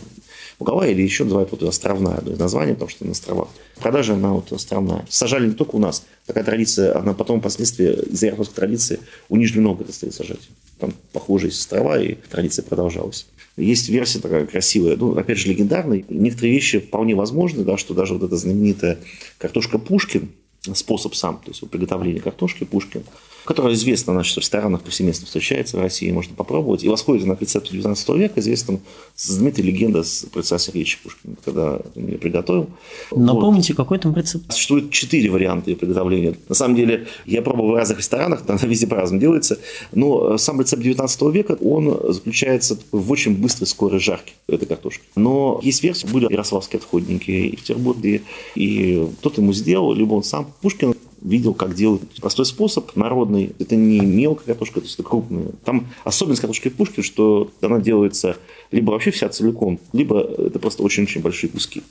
луговая 0.59 0.91
или 0.91 1.01
еще 1.01 1.23
называют 1.23 1.51
вот 1.51 1.63
островная 1.63 2.15
одно 2.15 2.33
из 2.33 2.39
названий, 2.39 2.73
потому 2.73 2.89
что 2.89 3.05
на 3.05 3.11
островах. 3.11 3.47
Продажа 3.77 4.13
она 4.13 4.33
вот 4.33 4.51
островная. 4.51 5.05
Сажали 5.09 5.47
не 5.47 5.53
только 5.53 5.75
у 5.75 5.79
нас. 5.79 6.05
Такая 6.25 6.43
традиция, 6.43 6.97
она 6.97 7.13
потом 7.13 7.39
впоследствии 7.39 7.93
из-за 8.11 8.27
ярославской 8.27 8.55
традиции 8.55 8.99
у 9.29 9.37
Нижнего 9.37 9.63
Новгорода 9.63 9.93
стали 9.93 10.11
сажать. 10.11 10.49
Там 10.79 10.93
похожие 11.13 11.49
есть 11.49 11.61
острова, 11.61 12.01
и 12.01 12.15
традиция 12.29 12.63
продолжалась. 12.63 13.27
Есть 13.57 13.89
версия 13.89 14.19
такая 14.19 14.45
красивая, 14.45 14.95
ну, 14.95 15.17
опять 15.17 15.37
же, 15.37 15.49
легендарная. 15.49 16.03
Некоторые 16.07 16.53
вещи 16.53 16.79
вполне 16.79 17.15
возможны, 17.15 17.63
да, 17.63 17.77
что 17.77 17.93
даже 17.93 18.13
вот 18.13 18.23
эта 18.23 18.37
знаменитая 18.37 18.99
картошка 19.37 19.77
Пушкин, 19.77 20.29
способ 20.73 21.15
сам, 21.15 21.41
то 21.43 21.51
есть 21.51 21.67
приготовления 21.69 22.21
картошки 22.21 22.63
Пушкин, 22.63 23.03
которая 23.49 23.73
известна 23.73 24.13
в 24.13 24.37
ресторанах 24.37 24.83
повсеместно 24.83 25.25
встречается 25.25 25.75
в 25.75 25.81
России, 25.81 26.11
можно 26.11 26.35
попробовать. 26.35 26.83
И 26.83 26.87
восходит 26.87 27.25
она 27.25 27.35
к 27.35 27.41
рецепту 27.41 27.71
19 27.71 28.09
века, 28.09 28.39
известна 28.39 28.79
знаменитая 29.15 29.65
легенда 29.65 30.03
с 30.03 30.27
процесса 30.31 30.67
Сергеевича 30.67 30.99
Пушкина, 31.01 31.35
когда 31.43 31.79
он 31.95 32.05
ее 32.05 32.19
приготовил. 32.19 32.69
Напомните, 33.11 33.73
вот. 33.73 33.77
какой 33.77 33.97
там 33.97 34.15
рецепт? 34.15 34.53
Существует 34.53 34.91
четыре 34.91 35.31
варианта 35.31 35.71
ее 35.71 35.77
приготовления. 35.77 36.35
На 36.47 36.53
самом 36.53 36.75
деле, 36.75 37.07
я 37.25 37.41
пробовал 37.41 37.71
в 37.71 37.75
разных 37.75 37.97
ресторанах, 37.97 38.43
она 38.47 38.59
везде 38.61 38.85
по-разному 38.85 39.19
делается, 39.19 39.57
но 39.93 40.37
сам 40.37 40.61
рецепт 40.61 40.83
19 40.83 41.21
века, 41.33 41.57
он 41.59 42.13
заключается 42.13 42.77
в 42.91 43.11
очень 43.11 43.35
быстрой, 43.35 43.65
скорой 43.65 43.99
жарке 43.99 44.33
этой 44.47 44.67
картошки. 44.67 45.01
Но 45.15 45.59
есть 45.63 45.81
версия, 45.81 46.05
были 46.05 46.31
ярославские 46.31 46.77
отходники 46.77 47.31
и 47.31 47.55
в 47.55 47.61
Петербурге, 47.61 48.21
и 48.53 49.07
кто-то 49.21 49.41
ему 49.41 49.53
сделал, 49.53 49.91
либо 49.95 50.13
он 50.13 50.21
сам. 50.21 50.53
Пушкин 50.61 50.93
видел, 51.21 51.53
как 51.53 51.75
делают. 51.75 52.01
Простой 52.21 52.45
способ, 52.45 52.95
народный. 52.95 53.53
Это 53.59 53.75
не 53.75 53.99
мелкая 53.99 54.47
картошка, 54.47 54.79
то 54.79 54.85
есть 54.85 54.95
это 54.95 55.03
крупная. 55.07 55.47
Там 55.63 55.87
особенность 56.03 56.41
картошки 56.41 56.69
Пушкин, 56.69 57.03
что 57.03 57.51
она 57.61 57.79
делается 57.79 58.37
либо 58.71 58.91
вообще 58.91 59.11
вся 59.11 59.29
целиком, 59.29 59.79
либо 59.93 60.19
это 60.21 60.59
просто 60.59 60.83
очень-очень 60.83 61.21
большие 61.21 61.49
куски. 61.49 61.81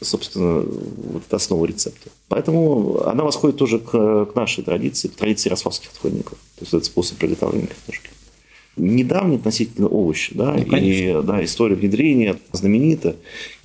Собственно, 0.00 0.60
вот 0.60 1.22
это 1.26 1.36
основа 1.36 1.66
рецепта. 1.66 2.10
Поэтому 2.28 3.02
она 3.06 3.24
восходит 3.24 3.56
тоже 3.56 3.78
к, 3.78 4.26
к 4.26 4.34
нашей 4.34 4.64
традиции, 4.64 5.08
к 5.08 5.14
традиции 5.14 5.48
ярославских 5.48 5.90
отходников. 5.90 6.38
То 6.56 6.62
есть 6.62 6.74
это 6.74 6.84
способ 6.84 7.18
приготовления 7.18 7.66
картошки 7.66 8.10
недавний 8.78 9.36
относительно 9.36 9.88
овощи, 9.88 10.32
да, 10.34 10.54
ну, 10.54 10.76
и 10.76 11.22
да, 11.22 11.44
история 11.44 11.74
внедрения 11.74 12.36
знаменита. 12.52 13.16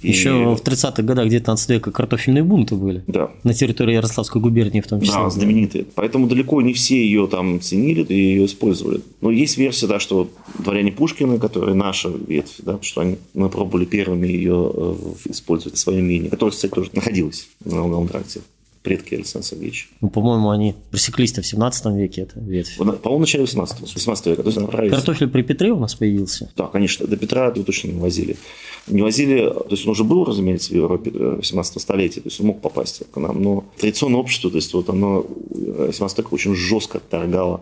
Еще 0.02 0.30
и... 0.30 0.56
в 0.56 0.62
30-х 0.62 1.02
годах 1.04 1.30
19 1.30 1.70
века 1.70 1.92
картофельные 1.92 2.44
бунты 2.44 2.76
были. 2.76 3.04
Да. 3.08 3.32
На 3.44 3.54
территории 3.54 3.94
Ярославской 3.94 4.42
губернии 4.42 4.82
в 4.82 4.88
том 4.88 5.00
числе. 5.02 5.16
Да, 5.16 5.30
знаменитые. 5.30 5.86
Поэтому 5.96 6.28
далеко 6.28 6.62
не 6.62 6.74
все 6.74 6.98
ее 6.98 7.28
там 7.28 7.62
ценили 7.62 8.04
и 8.04 8.14
ее 8.14 8.46
использовали. 8.46 9.02
Но 9.22 9.32
есть 9.32 9.58
версия, 9.58 9.88
да, 9.88 10.00
что 10.00 10.30
дворяне 10.60 10.92
Пушкина, 10.92 11.38
которые 11.38 11.76
наша 11.76 12.10
ветвь, 12.10 12.58
да, 12.60 12.80
что 12.82 13.02
они, 13.02 13.18
пробовали 13.34 13.86
первыми 13.86 14.28
ее 14.28 14.72
э, 14.74 14.96
использовать 15.30 15.78
в 15.78 15.80
своем 15.80 16.02
имении, 16.02 16.28
которая, 16.28 16.52
кстати, 16.52 16.74
тоже 16.74 16.90
находилась 16.94 17.48
на 17.64 17.82
Волговом 17.82 18.08
тракте 18.08 18.42
предки 18.84 19.16
Александра 19.16 19.48
Сергеевича. 19.48 19.88
Ну, 20.02 20.10
по-моему, 20.10 20.50
они 20.50 20.76
пресеклись-то 20.92 21.42
в 21.42 21.46
17 21.48 21.86
веке, 21.96 22.22
это 22.22 22.40
ветвь. 22.40 22.78
По-моему, 22.78 23.18
в 23.18 23.20
начале 23.22 23.44
18, 23.46 23.82
18 23.96 24.26
века. 24.28 24.44
То 24.44 24.50
есть 24.50 24.60
направились... 24.60 24.94
Картофель 24.94 25.30
при 25.30 25.42
Петре 25.42 25.72
у 25.72 25.80
нас 25.80 25.96
появился? 25.96 26.52
Да, 26.56 26.68
конечно. 26.68 27.08
До 27.08 27.18
Петра 27.18 27.48
его 27.48 27.64
точно 27.64 27.88
не 27.88 28.00
возили. 28.00 28.36
Не 28.88 29.02
возили, 29.02 29.50
то 29.50 29.68
есть 29.70 29.86
он 29.86 29.92
уже 29.92 30.04
был, 30.04 30.26
разумеется, 30.26 30.74
в 30.74 30.76
Европе 30.76 31.10
в 31.12 31.44
17 31.44 31.82
столетии, 31.82 32.20
то 32.20 32.28
есть 32.28 32.40
он 32.42 32.48
мог 32.48 32.62
попасть 32.62 33.04
к 33.10 33.18
нам, 33.18 33.42
но 33.42 33.64
традиционное 33.78 34.20
общество, 34.20 34.52
то 34.52 34.58
есть 34.58 34.74
вот 34.74 34.90
оно 34.90 35.26
17 35.54 36.18
века 36.18 36.34
очень 36.34 36.54
жестко 36.54 37.00
торгало 37.00 37.62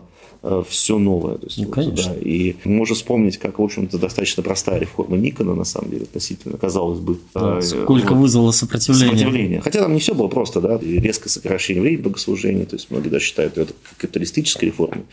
все 0.68 0.98
новое. 0.98 1.36
То 1.36 1.46
есть, 1.46 1.58
ну, 1.58 1.66
вот, 1.66 1.74
конечно. 1.74 2.14
Да, 2.14 2.20
и 2.20 2.56
можно 2.64 2.96
вспомнить, 2.96 3.38
как, 3.38 3.58
в 3.58 3.62
общем-то, 3.62 3.96
достаточно 3.96 4.42
простая 4.42 4.80
реформа 4.80 5.16
Никона, 5.16 5.54
на 5.54 5.64
самом 5.64 5.90
деле, 5.90 6.02
относительно, 6.02 6.58
казалось 6.58 6.98
бы. 6.98 7.18
Да, 7.34 7.58
э, 7.58 7.62
сколько 7.62 8.14
вот, 8.14 8.22
вызвало 8.22 8.50
сопротивление. 8.50 9.18
сопротивление. 9.18 9.60
Хотя 9.60 9.80
там 9.80 9.94
не 9.94 10.00
все 10.00 10.14
было 10.14 10.26
просто, 10.26 10.60
да, 10.60 10.76
и 10.76 10.98
резкое 10.98 11.28
сокращение 11.28 11.80
времени 11.80 12.02
богослужения, 12.02 12.66
то 12.66 12.74
есть 12.74 12.90
многие 12.90 13.08
даже 13.08 13.24
считают 13.24 13.56
это 13.56 13.72
капиталистической 13.98 14.66
реформой, 14.66 15.04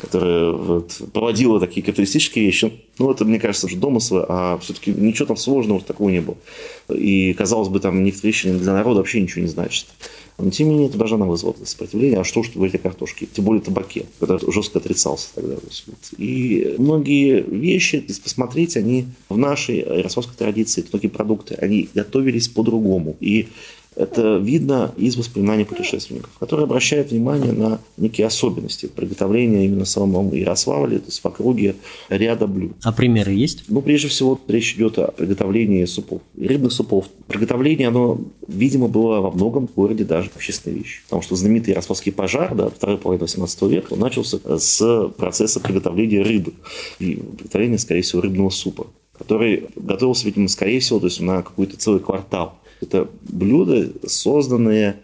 которая 0.00 0.52
вот, 0.52 1.00
проводила 1.12 1.60
такие 1.60 1.82
капиталистические 1.82 2.44
вещи. 2.44 2.72
Ну, 2.98 3.10
это, 3.10 3.24
мне 3.24 3.40
кажется, 3.40 3.66
уже 3.66 3.76
домыслы, 3.76 4.24
а 4.28 4.58
все-таки 4.58 4.92
ничего 4.92 5.26
там 5.26 5.36
сложного 5.36 5.80
такого 5.80 6.10
не 6.10 6.20
было. 6.20 6.36
И, 6.94 7.32
казалось 7.32 7.68
бы, 7.68 7.80
там 7.80 8.04
некоторые 8.04 8.32
вещи 8.32 8.50
для 8.50 8.72
народа 8.74 8.98
вообще 8.98 9.20
ничего 9.20 9.42
не 9.42 9.48
значат. 9.48 9.86
Но 10.38 10.50
тем 10.50 10.68
не 10.68 10.74
менее, 10.74 10.88
это 10.88 10.98
даже 10.98 11.14
она 11.14 11.26
вызвала 11.26 11.54
сопротивление. 11.64 12.18
А 12.20 12.24
что 12.24 12.42
что 12.42 12.58
в 12.58 12.64
этой 12.64 12.78
картошке? 12.78 13.26
Тем 13.26 13.44
более 13.44 13.62
табаке, 13.62 14.06
который 14.18 14.52
жестко 14.52 14.78
отрицался 14.78 15.28
тогда. 15.34 15.56
И 16.18 16.74
многие 16.78 17.40
вещи, 17.40 18.04
если 18.08 18.20
посмотреть, 18.20 18.76
они 18.76 19.06
в 19.28 19.38
нашей 19.38 19.78
ярославской 19.78 20.36
традиции, 20.36 20.84
многие 20.92 21.08
продукты, 21.08 21.54
они 21.54 21.88
готовились 21.94 22.48
по-другому. 22.48 23.16
И 23.20 23.48
это 23.96 24.36
видно 24.38 24.92
из 24.96 25.16
воспоминаний 25.16 25.64
путешественников, 25.64 26.30
которые 26.38 26.64
обращают 26.64 27.10
внимание 27.10 27.52
на 27.52 27.80
некие 27.96 28.26
особенности 28.26 28.86
приготовления 28.86 29.66
именно 29.66 29.84
самого 29.84 30.34
Ярославля, 30.34 30.98
то 30.98 31.06
есть 31.06 31.20
в 31.20 31.26
округе 31.26 31.76
ряда 32.08 32.46
блюд. 32.46 32.72
А 32.82 32.92
примеры 32.92 33.32
есть? 33.32 33.64
Ну, 33.68 33.82
прежде 33.82 34.08
всего, 34.08 34.40
речь 34.48 34.74
идет 34.74 34.98
о 34.98 35.08
приготовлении 35.08 35.84
супов, 35.84 36.22
рыбных 36.36 36.72
супов. 36.72 37.06
Приготовление, 37.28 37.88
оно, 37.88 38.20
видимо, 38.46 38.88
было 38.88 39.20
во 39.20 39.30
многом 39.30 39.68
в 39.68 39.74
городе 39.74 40.04
даже 40.04 40.30
общественной 40.34 40.78
вещью. 40.78 41.02
Потому 41.04 41.22
что 41.22 41.36
знаменитый 41.36 41.72
Ярославский 41.72 42.12
пожар, 42.12 42.54
да, 42.54 42.68
второй 42.68 42.98
половины 42.98 43.22
18 43.22 43.62
века, 43.62 43.92
он 43.92 44.00
начался 44.00 44.38
с 44.58 45.08
процесса 45.16 45.60
приготовления 45.60 46.22
рыбы. 46.22 46.52
И 46.98 47.14
приготовления, 47.14 47.78
скорее 47.78 48.02
всего, 48.02 48.22
рыбного 48.22 48.50
супа 48.50 48.86
который 49.16 49.68
готовился, 49.76 50.26
видимо, 50.26 50.48
скорее 50.48 50.80
всего, 50.80 50.98
то 50.98 51.06
есть 51.06 51.20
на 51.20 51.42
какой-то 51.42 51.76
целый 51.76 52.00
квартал. 52.00 52.58
Это 52.84 53.08
блюда, 53.22 53.90
созданные 54.06 54.96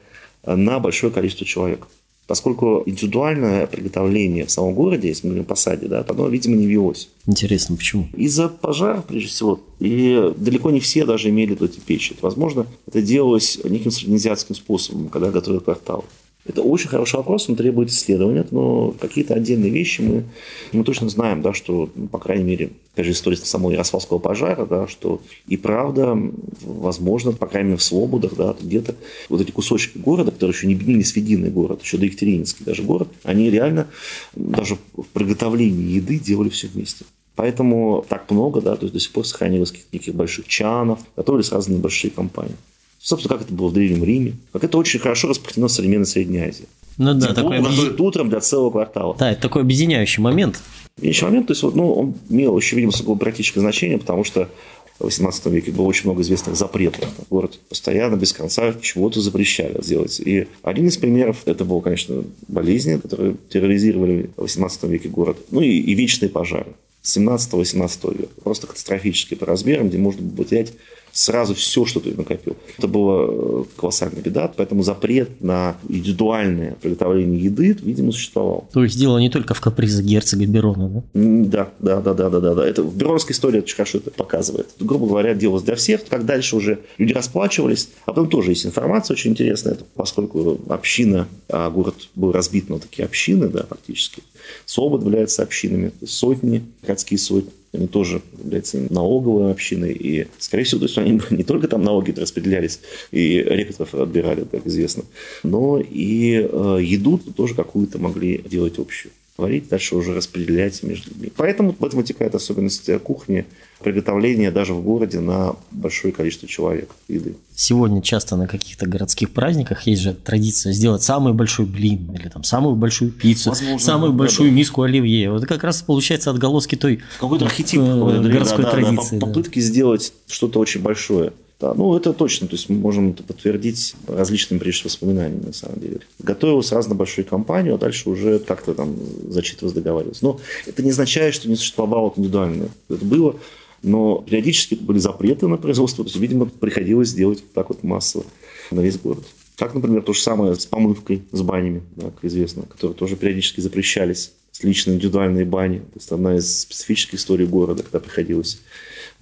на 0.45 0.79
большое 0.79 1.13
количество 1.13 1.47
человек. 1.47 1.87
Поскольку 2.27 2.85
индивидуальное 2.87 3.67
приготовление 3.67 4.47
в 4.47 4.53
самом 4.53 4.75
городе, 4.75 5.09
если 5.09 5.27
мы 5.27 5.31
говорим 5.33 5.47
по 5.47 5.57
саде, 5.57 5.89
да, 5.89 6.07
оно, 6.09 6.29
видимо, 6.29 6.55
не 6.55 6.67
велось. 6.67 7.09
Интересно, 7.27 7.77
почему? 7.77 8.07
Из-за 8.17 8.49
пожаров, 8.49 9.05
прежде 9.07 9.29
всего. 9.29 9.61
И 9.81 10.33
далеко 10.37 10.71
не 10.71 10.79
все 10.79 11.05
даже 11.05 11.31
имели 11.31 11.61
эти 11.61 11.81
печи. 11.81 12.15
Возможно, 12.21 12.69
это 12.87 13.03
делалось 13.03 13.59
неким 13.65 13.91
среднеазиатским 13.91 14.55
способом, 14.55 15.09
когда 15.09 15.33
готовили 15.33 15.59
квартал. 15.59 16.05
Это 16.47 16.63
очень 16.63 16.89
хороший 16.89 17.17
вопрос, 17.17 17.51
он 17.51 17.57
требует 17.57 17.91
исследования, 17.91 18.47
но 18.51 18.93
какие-то 18.99 19.35
отдельные 19.35 19.71
вещи 19.71 20.01
мы, 20.01 20.25
мы 20.73 20.85
точно 20.85 21.11
знаем, 21.11 21.43
да, 21.43 21.53
что, 21.53 21.91
ну, 21.95 22.09
по 22.09 22.19
крайней 22.19 22.45
мере, 22.45 22.71
опять 22.95 23.07
же, 23.07 23.13
история 23.13 23.37
самого 23.37 23.73
Ярославского 23.73 24.19
пожара, 24.19 24.65
да, 24.65 24.89
что 24.89 25.21
и 25.47 25.59
правда, 25.59 26.19
возможно, 26.63 27.33
по 27.33 27.47
крайней 27.47 27.69
мере, 27.69 27.79
в 27.79 27.83
Слободах, 27.83 28.37
да, 28.37 28.57
где-то 28.59 28.95
вот 29.29 29.43
эти 29.43 29.51
кусочки 29.51 29.99
города, 29.99 30.31
которые 30.31 30.55
еще 30.55 30.67
не 30.67 30.75
объединились 30.75 31.13
в 31.13 31.17
единый 31.17 31.51
город, 31.51 31.83
еще 31.83 31.99
до 31.99 32.07
Екатерининский 32.07 32.65
даже 32.65 32.83
город, 32.85 33.09
они 33.23 33.51
реально 33.51 33.89
даже 34.35 34.79
в 34.97 35.05
приготовлении 35.13 35.93
еды 35.93 36.19
делали 36.19 36.49
все 36.49 36.69
вместе. 36.69 37.05
Поэтому 37.37 38.05
так 38.09 38.31
много, 38.31 38.61
да, 38.63 38.77
то 38.77 38.83
есть 38.85 38.95
до 38.95 39.01
сих 39.01 39.13
пор 39.13 39.27
сохранилось 39.27 39.73
каких-то 39.73 40.17
больших 40.17 40.49
чанов, 40.49 41.01
готовились 41.17 41.53
разные 41.53 41.79
большие 41.79 42.11
компании. 42.11 42.57
Собственно, 43.01 43.37
как 43.37 43.47
это 43.47 43.55
было 43.55 43.69
в 43.69 43.73
Древнем 43.73 44.05
Риме. 44.05 44.35
Как 44.53 44.63
это 44.63 44.77
очень 44.77 45.01
хорошо 45.01 45.29
распространено 45.29 45.69
в 45.69 45.73
современной 45.73 46.07
Средней 46.07 46.41
Азии. 46.41 46.67
Ну 46.99 47.15
да, 47.15 47.29
Тепло 47.29 47.51
такой, 47.51 47.63
готовят 47.63 48.01
утром 48.01 48.29
для 48.29 48.41
целого 48.41 48.71
квартала. 48.71 49.17
да, 49.19 49.33
это 49.33 49.41
такой 49.41 49.63
объединяющий 49.63 50.23
момент. 50.23 50.61
Следующий 50.99 51.25
момент, 51.25 51.47
то 51.47 51.53
есть, 51.53 51.63
вот, 51.63 51.75
ну, 51.75 51.93
он 51.95 52.15
имел 52.29 52.59
еще, 52.59 52.77
видимо, 52.77 52.93
сугубо 52.93 53.19
практическое 53.19 53.61
значение, 53.61 53.97
потому 53.97 54.23
что 54.23 54.51
в 54.99 55.05
18 55.05 55.47
веке 55.47 55.73
было 55.73 55.87
очень 55.87 56.05
много 56.05 56.21
известных 56.21 56.57
запретов. 56.57 57.09
Город 57.31 57.59
постоянно, 57.71 58.17
без 58.17 58.35
конца 58.35 58.75
чего-то 58.83 59.23
запрещали 59.23 59.81
делать. 59.83 60.21
И 60.21 60.47
один 60.63 60.89
из 60.89 60.99
примеров, 60.99 61.39
это 61.47 61.65
было, 61.65 61.81
конечно, 61.81 62.23
болезни, 62.49 62.99
которые 62.99 63.37
терроризировали 63.49 64.29
в 64.37 64.43
18 64.43 64.83
веке 64.85 65.09
город. 65.09 65.39
Ну 65.51 65.63
и, 65.63 65.69
и 65.71 65.95
вечные 65.95 66.29
пожары. 66.29 66.75
17-18 67.03 68.19
века. 68.19 68.33
Просто 68.45 68.67
катастрофические 68.67 69.39
по 69.39 69.47
размерам, 69.47 69.89
где 69.89 69.97
можно 69.97 70.21
было 70.21 70.45
потерять 70.45 70.75
сразу 71.13 71.55
все, 71.55 71.85
что 71.85 72.01
ты 72.01 72.15
накопил. 72.15 72.57
Это 72.79 72.89
была 72.89 73.65
колоссальная 73.77 74.23
беда, 74.23 74.53
поэтому 74.57 74.83
запрет 74.83 75.41
на 75.41 75.77
индивидуальное 75.89 76.77
приготовление 76.81 77.41
еды, 77.41 77.77
видимо, 77.83 78.13
существовал. 78.13 78.69
То 78.73 78.85
есть 78.85 78.99
дело 78.99 79.19
не 79.19 79.31
только 79.31 79.55
в 79.55 79.61
капризах 79.61 80.05
герцога 80.05 80.47
Берона, 80.47 80.89
да? 80.89 81.03
Да, 81.15 81.71
да, 81.79 82.01
да, 82.01 82.15
да, 82.15 82.31
да, 82.31 82.41
да, 82.41 82.55
да. 82.55 82.67
Это 82.67 82.83
в 82.83 82.97
Беронской 82.97 83.33
истории 83.33 83.61
очень 83.61 83.77
хорошо 83.77 83.99
это 83.99 84.11
показывает. 84.11 84.69
Грубо 84.79 85.07
говоря, 85.07 85.35
делалось 85.35 85.63
для 85.63 85.75
всех. 85.75 86.07
Как 86.09 86.25
дальше 86.25 86.57
уже 86.57 86.81
люди 86.99 87.13
расплачивались. 87.13 87.91
А 88.05 88.13
потом 88.13 88.29
тоже 88.29 88.53
есть 88.53 88.67
информация 88.67 89.15
очень 89.15 89.33
интересная, 89.33 89.75
это 89.75 89.85
поскольку 89.95 90.61
община, 90.69 91.29
а 91.49 91.71
город 91.71 91.95
был 92.15 92.33
разбит 92.33 92.69
на 92.69 92.79
такие 92.79 93.05
общины, 93.05 93.49
да, 93.49 93.65
фактически. 93.69 94.23
Собот 94.65 95.03
является 95.03 95.43
общинами, 95.43 95.93
сотни, 96.07 96.65
городские 96.83 97.19
сотни 97.19 97.53
они 97.73 97.87
тоже 97.87 98.23
являются 98.39 98.79
налоговой 98.91 99.53
общиной, 99.53 99.93
и, 99.93 100.27
скорее 100.39 100.65
всего, 100.65 100.81
то 100.81 100.87
есть 100.87 100.99
они 100.99 101.21
не 101.31 101.45
только 101.45 101.69
там 101.69 101.83
налоги 101.83 102.13
распределялись, 102.13 102.81
и 103.11 103.39
рекрутеров 103.39 103.95
отбирали, 103.95 104.45
как 104.51 104.67
известно, 104.67 105.05
но 105.43 105.81
и 105.81 106.49
э, 106.51 106.79
еду 106.83 107.19
тоже 107.19 107.55
какую-то 107.55 107.99
могли 107.99 108.39
делать 108.39 108.79
общую 108.79 109.13
творить, 109.41 109.69
дальше 109.69 109.97
уже 109.97 110.15
распределять 110.15 110.83
между 110.83 111.11
людьми. 111.11 111.33
Поэтому 111.35 111.75
в 111.79 111.83
этом 111.85 111.99
вытекает 112.01 112.35
особенность 112.35 112.91
кухни, 113.03 113.47
приготовления 113.83 114.51
даже 114.51 114.75
в 114.75 114.83
городе 114.83 115.21
на 115.21 115.57
большое 115.71 116.13
количество 116.13 116.47
человек 116.47 116.91
еды. 117.09 117.37
Сегодня 117.55 118.03
часто 118.03 118.37
на 118.37 118.47
каких-то 118.47 118.87
городских 118.87 119.31
праздниках 119.31 119.87
есть 119.87 120.03
же 120.03 120.13
традиция 120.13 120.73
сделать 120.75 121.03
самый 121.03 121.33
большой 121.33 121.65
блин 121.65 122.11
или 122.15 122.29
там 122.29 122.45
самую 122.45 122.77
большую 122.77 123.11
пиццу, 123.11 123.51
Возможно, 123.51 123.79
самую 123.79 124.13
да, 124.13 124.19
большую 124.19 124.51
да. 124.51 124.57
миску 124.57 124.83
оливье. 124.83 125.31
Вот 125.31 125.47
как 125.47 125.65
раз 125.65 125.81
получается 125.81 126.31
отголоски 126.31 126.77
той 126.77 127.01
Какой-то 127.19 127.47
архетип 127.47 127.81
э, 127.81 127.87
какой-то, 127.87 128.29
городской 128.29 128.65
да, 128.65 128.71
да, 128.71 128.77
да, 128.77 128.83
традиции. 128.83 129.19
по- 129.19 129.27
да. 129.27 129.33
попытки 129.33 129.61
сделать 129.61 130.13
что-то 130.29 130.59
очень 130.61 130.83
большое. 130.83 131.33
Да, 131.61 131.75
ну 131.75 131.95
это 131.95 132.15
точно, 132.15 132.47
то 132.49 132.55
есть 132.57 132.71
мы 132.71 132.77
можем 132.79 133.11
это 133.11 133.23
подтвердить 133.23 133.95
различными, 134.07 134.59
прежде 134.59 134.85
воспоминаниями, 134.85 135.47
на 135.47 135.53
самом 135.53 135.79
деле. 135.79 136.01
Готовилась 136.19 136.73
разно 136.73 136.95
большую 136.95 137.27
компанию, 137.27 137.75
а 137.75 137.79
дальше 137.79 138.09
уже 138.09 138.39
как-то 138.39 138.73
там 138.73 138.97
зачитывалось, 139.29 139.75
договаривалось. 139.75 140.23
Но 140.23 140.41
это 140.67 140.83
не 140.83 140.89
означает, 140.89 141.35
что 141.35 141.51
не 141.51 141.57
существовало 141.57 142.15
индивидуальное. 142.17 142.71
Это 142.89 143.05
было, 143.05 143.37
но 143.83 144.25
периодически 144.27 144.75
были 144.75 144.99
запреты 144.99 145.49
на 145.49 145.59
производство, 145.59 146.03
то 146.03 146.09
есть, 146.09 146.19
видимо, 146.19 146.47
приходилось 146.47 147.13
делать 147.13 147.45
так 147.53 147.69
вот 147.69 147.83
массово 147.83 148.25
на 148.71 148.81
весь 148.81 148.99
город. 148.99 149.25
Как, 149.59 149.75
например, 149.75 150.01
то 150.01 150.15
же 150.15 150.23
самое 150.23 150.55
с 150.55 150.65
помывкой, 150.65 151.25
с 151.31 151.43
банями, 151.43 151.83
да, 151.97 152.07
как 152.07 152.25
известно, 152.25 152.63
которые 152.63 152.97
тоже 152.97 153.17
периодически 153.17 153.61
запрещались, 153.61 154.33
с 154.53 154.63
личной 154.65 154.95
индивидуальной 154.95 155.45
бани. 155.45 155.79
То 155.79 155.97
есть 155.97 156.11
одна 156.11 156.37
из 156.37 156.61
специфических 156.61 157.19
историй 157.19 157.47
города, 157.47 157.83
когда 157.83 158.01
приходилось 158.01 158.61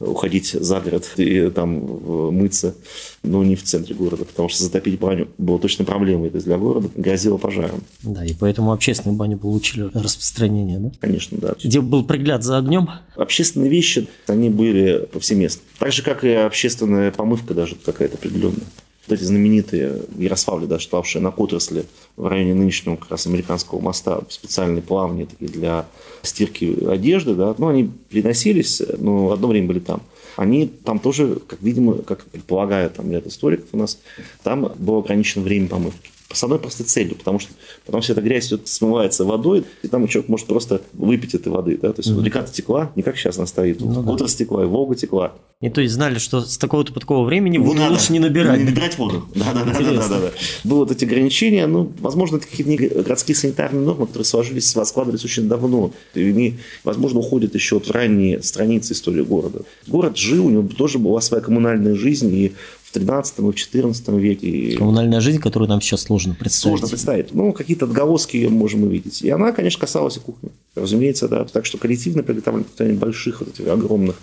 уходить 0.00 0.50
за 0.52 0.80
город 0.80 1.10
и 1.16 1.50
там 1.50 1.80
в- 1.80 2.30
мыться, 2.30 2.74
но 3.22 3.42
не 3.42 3.56
в 3.56 3.62
центре 3.64 3.94
города, 3.94 4.24
потому 4.24 4.48
что 4.48 4.62
затопить 4.62 4.98
баню 4.98 5.28
было 5.38 5.58
точно 5.58 5.84
проблемой 5.84 6.30
то 6.30 6.36
есть 6.36 6.46
для 6.46 6.56
города, 6.58 6.88
грозило 6.94 7.36
пожаром. 7.36 7.82
Да, 8.02 8.24
и 8.24 8.32
поэтому 8.34 8.72
общественные 8.72 9.16
бани 9.16 9.34
получили 9.34 9.90
распространение, 9.94 10.78
да? 10.78 10.92
Конечно, 11.00 11.38
да. 11.38 11.54
Где 11.62 11.80
был 11.80 12.04
пригляд 12.04 12.44
за 12.44 12.58
огнем, 12.58 12.88
Общественные 13.16 13.68
вещи, 13.70 14.06
они 14.28 14.48
были 14.48 15.08
повсеместно. 15.12 15.62
Так 15.78 15.92
же, 15.92 16.02
как 16.02 16.22
и 16.24 16.30
общественная 16.30 17.10
помывка 17.10 17.52
даже 17.54 17.74
какая-то 17.74 18.14
определенная. 18.16 18.66
Вот 19.08 19.14
эти 19.14 19.24
знаменитые 19.24 20.02
в 20.06 20.20
Ярославле, 20.20 20.66
да, 20.66 20.78
штавшие 20.78 21.22
на 21.22 21.30
отрасли 21.30 21.86
в 22.16 22.26
районе 22.26 22.52
нынешнего 22.52 22.96
как 22.96 23.12
раз 23.12 23.26
американского 23.26 23.80
моста, 23.80 24.20
специальные 24.28 24.82
плавни 24.82 25.24
такие 25.24 25.50
для 25.50 25.86
стирки 26.20 26.84
одежды, 26.86 27.34
да, 27.34 27.54
ну, 27.56 27.68
они 27.68 27.90
переносились, 28.10 28.82
но 28.98 29.32
одно 29.32 29.48
время 29.48 29.68
были 29.68 29.78
там. 29.78 30.02
Они 30.36 30.68
там 30.68 30.98
тоже, 30.98 31.40
как 31.46 31.62
видимо, 31.62 31.94
как 32.02 32.24
предполагает 32.26 32.94
там 32.94 33.10
ряд 33.10 33.26
историков 33.26 33.68
у 33.72 33.78
нас, 33.78 33.98
там 34.42 34.72
было 34.76 34.98
ограничено 34.98 35.42
время 35.42 35.68
помывки. 35.68 36.10
С 36.30 36.44
одной 36.44 36.58
простой 36.58 36.84
целью, 36.84 37.16
потому 37.16 37.38
что 37.38 37.52
потом 37.86 38.02
вся 38.02 38.12
эта 38.12 38.20
грязь 38.20 38.52
смывается 38.64 39.24
водой, 39.24 39.64
и 39.82 39.88
там 39.88 40.06
человек 40.08 40.28
может 40.28 40.46
просто 40.46 40.82
выпить 40.92 41.34
этой 41.34 41.48
воды. 41.48 41.78
Да? 41.80 41.92
То 41.94 42.02
есть 42.02 42.22
река-то 42.22 42.52
текла, 42.52 42.92
не 42.96 43.02
как 43.02 43.16
сейчас 43.16 43.38
она 43.38 43.46
стоит. 43.46 43.80
Ну 43.80 44.02
да. 44.02 44.10
Отрасль 44.10 44.36
текла, 44.36 44.62
и 44.62 44.66
Волга 44.66 44.94
текла. 44.94 45.32
и 45.62 45.70
то 45.70 45.80
есть 45.80 45.94
знали, 45.94 46.18
что 46.18 46.42
с 46.42 46.58
такого-то 46.58 46.92
такого 46.92 47.24
времени 47.24 47.56
воду 47.56 47.80
лучше 47.88 48.12
не 48.12 48.18
набирать. 48.18 48.58
Не 48.58 48.64
набирать 48.64 48.98
воду. 48.98 49.26
Да, 49.34 49.54
да, 49.54 49.64
да, 49.64 49.72
да, 49.72 49.92
да, 49.92 50.08
да, 50.08 50.20
да. 50.20 50.30
Было 50.64 50.80
вот 50.80 50.90
эти 50.90 51.06
ограничения, 51.06 51.66
ну, 51.66 51.90
возможно, 52.00 52.36
это 52.36 52.46
какие-то 52.46 53.02
городские 53.02 53.34
санитарные 53.34 53.82
нормы, 53.82 54.06
которые 54.06 54.26
сложились, 54.26 54.68
складывались 54.68 55.24
очень 55.24 55.48
давно. 55.48 55.92
И 56.14 56.28
они, 56.28 56.58
возможно, 56.84 57.20
уходят 57.20 57.54
еще 57.54 57.76
вот 57.76 57.86
в 57.86 57.90
ранние 57.90 58.42
страницы 58.42 58.92
истории 58.92 59.22
города. 59.22 59.62
Город 59.86 60.18
жил, 60.18 60.46
у 60.46 60.50
него 60.50 60.68
тоже 60.68 60.98
была 60.98 61.22
своя 61.22 61.42
коммунальная 61.42 61.94
жизнь, 61.94 62.34
и 62.34 62.52
в 62.88 62.92
13 62.92 63.38
и 63.38 63.42
в 63.42 63.52
14 63.54 64.08
веке. 64.08 64.76
Коммунальная 64.78 65.20
жизнь, 65.20 65.40
которую 65.40 65.68
нам 65.68 65.80
сейчас 65.82 66.02
сложно 66.02 66.34
представить. 66.34 66.78
Сложно 66.78 66.88
представить. 66.88 67.34
Ну, 67.34 67.52
какие-то 67.52 67.84
отголоски 67.84 68.36
ее 68.36 68.48
можем 68.48 68.84
увидеть. 68.84 69.20
И 69.20 69.28
она, 69.28 69.52
конечно, 69.52 69.78
касалась 69.78 70.16
и 70.16 70.20
кухни. 70.20 70.50
Разумеется, 70.74 71.28
да. 71.28 71.44
Так 71.44 71.66
что 71.66 71.76
коллективное 71.76 72.22
приготовление 72.22 72.94
больших 72.94 73.40
вот 73.40 73.50
этих 73.50 73.68
огромных 73.68 74.16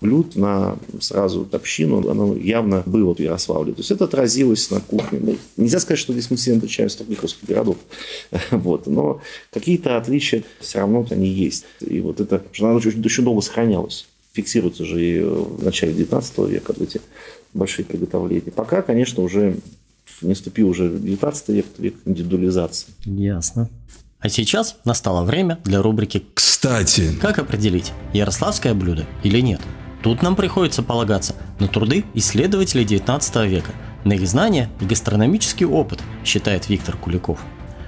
блюд 0.00 0.36
на 0.36 0.76
сразу 1.00 1.48
общину, 1.50 2.08
оно 2.08 2.36
явно 2.36 2.84
было 2.86 3.12
в 3.12 3.18
Ярославле. 3.18 3.72
То 3.72 3.80
есть 3.80 3.90
это 3.90 4.04
отразилось 4.04 4.70
на 4.70 4.80
кухне. 4.80 5.18
Ну, 5.20 5.36
нельзя 5.56 5.80
сказать, 5.80 5.98
что 5.98 6.12
здесь 6.12 6.30
мы 6.30 6.36
все 6.36 6.56
отличаемся 6.56 6.98
от 6.98 7.06
других 7.06 7.22
русских 7.22 7.48
городов. 7.48 7.76
Вот. 8.50 8.86
Но 8.86 9.20
какие-то 9.50 9.96
отличия 9.96 10.44
все 10.60 10.78
равно 10.78 11.04
они 11.10 11.28
есть. 11.28 11.64
И 11.80 12.00
вот 12.00 12.20
это, 12.20 12.42
что 12.52 12.66
она 12.66 12.76
очень, 12.76 13.04
очень 13.04 13.24
долго 13.24 13.40
сохранялась. 13.40 14.06
Фиксируется 14.32 14.84
же 14.84 15.04
и 15.04 15.20
в 15.20 15.64
начале 15.64 15.92
19 15.92 16.38
века 16.48 16.74
эти 16.80 17.00
большие 17.54 17.84
приготовления. 17.84 18.50
Пока, 18.50 18.82
конечно, 18.82 19.22
уже 19.22 19.56
не 20.20 20.34
вступил 20.34 20.68
уже 20.68 20.88
19 20.90 21.48
век, 21.48 21.66
век 21.78 21.94
индивидуализации. 22.04 22.88
Ясно. 23.04 23.68
А 24.20 24.28
сейчас 24.28 24.76
настало 24.84 25.24
время 25.24 25.58
для 25.64 25.82
рубрики 25.82 26.24
Кстати, 26.34 27.12
«Как 27.20 27.38
определить, 27.38 27.92
ярославское 28.12 28.72
блюдо 28.72 29.04
или 29.24 29.40
нет?». 29.40 29.60
Тут 30.02 30.22
нам 30.22 30.36
приходится 30.36 30.82
полагаться 30.82 31.34
на 31.58 31.66
труды 31.68 32.04
исследователей 32.14 32.84
19 32.84 33.48
века, 33.48 33.72
на 34.04 34.12
их 34.14 34.28
знания 34.28 34.68
и 34.80 34.84
гастрономический 34.84 35.66
опыт, 35.66 36.00
считает 36.24 36.68
Виктор 36.68 36.96
Куликов. 36.96 37.40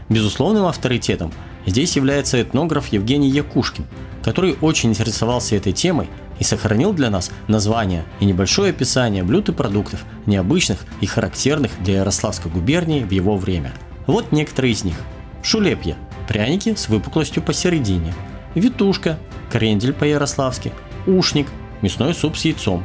Безусловным 0.08 0.66
авторитетом 0.66 1.32
здесь 1.66 1.96
является 1.96 2.40
этнограф 2.42 2.88
Евгений 2.88 3.30
Якушкин, 3.30 3.86
который 4.24 4.56
очень 4.60 4.90
интересовался 4.90 5.56
этой 5.56 5.72
темой 5.72 6.08
и 6.38 6.44
сохранил 6.44 6.92
для 6.92 7.10
нас 7.10 7.30
название 7.48 8.04
и 8.20 8.24
небольшое 8.24 8.70
описание 8.70 9.22
блюд 9.22 9.48
и 9.48 9.52
продуктов, 9.52 10.04
необычных 10.26 10.84
и 11.00 11.06
характерных 11.06 11.72
для 11.80 11.96
Ярославской 11.96 12.50
губернии 12.50 13.02
в 13.02 13.10
его 13.10 13.36
время. 13.36 13.72
Вот 14.06 14.32
некоторые 14.32 14.72
из 14.72 14.84
них. 14.84 14.96
Шулепья– 15.42 15.96
пряники 16.28 16.74
с 16.74 16.88
выпуклостью 16.88 17.42
посередине. 17.42 18.14
Витушка– 18.54 19.18
крендель 19.50 19.92
по-ярославски. 19.92 20.72
Ушник– 21.06 21.48
мясной 21.82 22.14
суп 22.14 22.36
с 22.36 22.44
яйцом. 22.44 22.84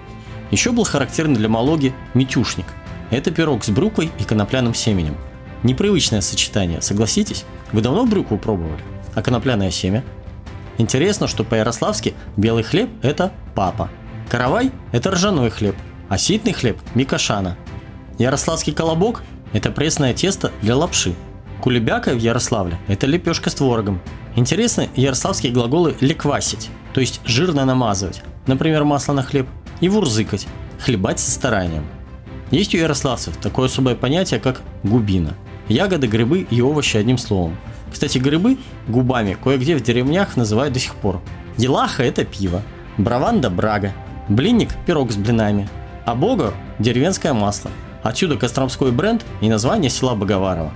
Еще 0.51 0.71
был 0.71 0.83
характерен 0.83 1.33
для 1.33 1.47
Малоги 1.49 1.93
метюшник. 2.13 2.65
Это 3.11 3.31
пирог 3.31 3.63
с 3.63 3.69
брюквой 3.69 4.11
и 4.19 4.23
конопляным 4.23 4.73
семенем. 4.73 5.15
Непривычное 5.63 6.21
сочетание, 6.21 6.81
согласитесь? 6.81 7.45
Вы 7.71 7.81
давно 7.81 8.05
брюкву 8.05 8.37
пробовали? 8.37 8.81
А 9.15 9.21
конопляное 9.21 9.71
семя? 9.71 10.03
Интересно, 10.79 11.27
что 11.27 11.43
по-ярославски 11.43 12.15
белый 12.37 12.63
хлеб– 12.63 12.89
это 13.01 13.33
папа. 13.53 13.89
Каравай– 14.31 14.71
это 14.93 15.11
ржаной 15.11 15.49
хлеб, 15.49 15.75
а 16.07 16.17
ситный 16.17 16.53
хлеб– 16.53 16.77
микошана. 16.95 17.57
Ярославский 18.17 18.73
колобок– 18.73 19.21
это 19.53 19.71
пресное 19.71 20.13
тесто 20.13 20.53
для 20.61 20.77
лапши. 20.77 21.13
Кулебяка 21.61 22.11
в 22.11 22.17
Ярославле– 22.17 22.79
это 22.87 23.07
лепешка 23.07 23.49
с 23.49 23.55
творогом. 23.55 23.99
Интересны 24.37 24.87
ярославские 24.95 25.51
глаголы 25.51 25.97
«леквасить», 25.99 26.69
то 26.93 27.01
есть 27.01 27.19
жирно 27.25 27.65
намазывать, 27.65 28.21
например, 28.47 28.85
масло 28.85 29.11
на 29.11 29.21
хлеб, 29.21 29.47
и 29.81 29.89
вурзыкать– 29.89 30.47
хлебать 30.79 31.19
со 31.19 31.29
старанием. 31.29 31.85
Есть 32.51 32.73
у 32.73 32.77
ярославцев 32.77 33.35
такое 33.35 33.67
особое 33.67 33.95
понятие, 33.95 34.39
как 34.39 34.61
губина. 34.83 35.35
Ягоды, 35.67 36.07
грибы 36.07 36.47
и 36.49 36.61
овощи 36.61 36.95
одним 36.95 37.17
словом. 37.17 37.57
Кстати, 37.91 38.17
грибы 38.17 38.57
губами 38.87 39.37
кое-где 39.41 39.75
в 39.75 39.81
деревнях 39.81 40.37
называют 40.37 40.73
до 40.73 40.79
сих 40.79 40.95
пор. 40.95 41.21
Делаха– 41.57 42.03
это 42.05 42.23
пиво, 42.25 42.61
браванда– 42.97 43.49
брага, 43.51 43.93
блинник– 44.27 44.69
пирог 44.85 45.11
с 45.11 45.15
блинами, 45.15 45.67
а 46.05 46.15
бога– 46.15 46.53
деревенское 46.79 47.33
масло. 47.33 47.71
Отсюда 48.03 48.37
костромской 48.37 48.91
бренд 48.91 49.25
и 49.41 49.49
название 49.49 49.89
села 49.89 50.15
Боговарово. 50.15 50.71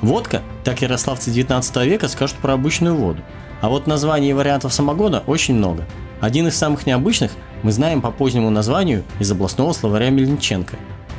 Водка, 0.00 0.42
так 0.64 0.82
ярославцы 0.82 1.30
19 1.30 1.76
века 1.86 2.08
скажут 2.08 2.36
про 2.36 2.54
обычную 2.54 2.94
воду. 2.94 3.22
А 3.60 3.68
вот 3.68 3.86
названий 3.86 4.30
и 4.30 4.32
вариантов 4.32 4.72
самогона 4.72 5.22
очень 5.26 5.54
много. 5.54 5.86
Один 6.20 6.48
из 6.48 6.56
самых 6.56 6.86
необычных 6.86 7.32
мы 7.62 7.72
знаем 7.72 8.00
по 8.00 8.10
позднему 8.10 8.50
названию 8.50 9.04
из 9.20 9.30
областного 9.30 9.72
словаря 9.72 10.10
Мельниченко. 10.10 10.76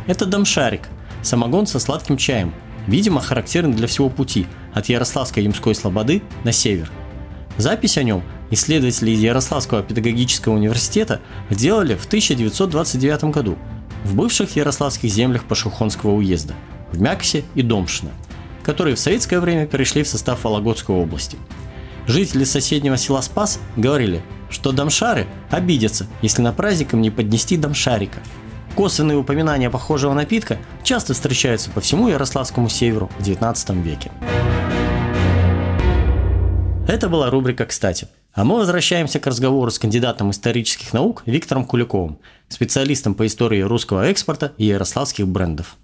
Это 0.08 0.26
домшарик, 0.26 0.89
самогон 1.22 1.67
со 1.67 1.80
сладким 1.80 2.17
чаем, 2.17 2.54
видимо 2.88 3.22
характерен 3.22 3.74
для 3.74 3.88
всего 3.88 4.10
пути 4.10 4.48
от 4.74 4.88
Ярославской 4.88 5.43
Ямской 5.43 5.76
Слободы 5.76 6.22
на 6.43 6.52
север. 6.52 6.91
Запись 7.58 7.98
о 7.98 8.04
нем 8.04 8.24
исследователи 8.50 9.12
из 9.12 9.19
Ярославского 9.19 9.84
педагогического 9.84 10.54
университета 10.54 11.22
сделали 11.50 11.96
в 11.96 12.06
1929 12.06 13.26
году 13.26 13.58
в 14.04 14.15
бывших 14.15 14.56
ярославских 14.56 15.10
землях 15.10 15.46
Пашухонского 15.46 16.12
уезда, 16.12 16.54
в 16.91 17.02
Мяксе 17.02 17.43
и 17.56 17.62
Домшино, 17.62 18.12
которые 18.63 18.96
в 18.96 19.00
советское 19.00 19.39
время 19.39 19.65
перешли 19.65 20.04
в 20.04 20.08
состав 20.08 20.43
Вологодской 20.43 20.96
области. 20.96 21.38
Жители 22.06 22.43
соседнего 22.43 22.98
села 22.98 23.22
Спас 23.22 23.60
говорили, 23.78 24.22
что 24.50 24.72
домшары 24.72 25.26
обидятся, 25.50 26.08
если 26.22 26.41
на 26.41 26.52
праздник 26.52 26.93
им 26.93 27.02
не 27.02 27.10
поднести 27.10 27.56
домшарика. 27.56 28.19
Косвенные 28.75 29.17
упоминания 29.17 29.69
похожего 29.69 30.13
напитка 30.13 30.57
часто 30.83 31.13
встречаются 31.13 31.69
по 31.69 31.79
всему 31.79 32.07
Ярославскому 32.07 32.69
северу 32.69 33.09
в 33.19 33.23
19 33.23 33.69
веке. 33.77 34.12
Это 36.88 37.07
была 37.07 37.29
рубрика 37.29 37.65
«Кстати». 37.65 38.07
А 38.33 38.43
мы 38.43 38.57
возвращаемся 38.57 39.19
к 39.19 39.27
разговору 39.27 39.69
с 39.69 39.77
кандидатом 39.77 40.31
исторических 40.31 40.91
наук 40.91 41.21
Виктором 41.27 41.65
Куликовым, 41.65 42.17
специалистом 42.49 43.13
по 43.13 43.27
истории 43.27 43.62
русского 43.62 44.07
экспорта 44.07 44.53
и 44.57 44.65
ярославских 44.65 45.27
брендов. 45.27 45.77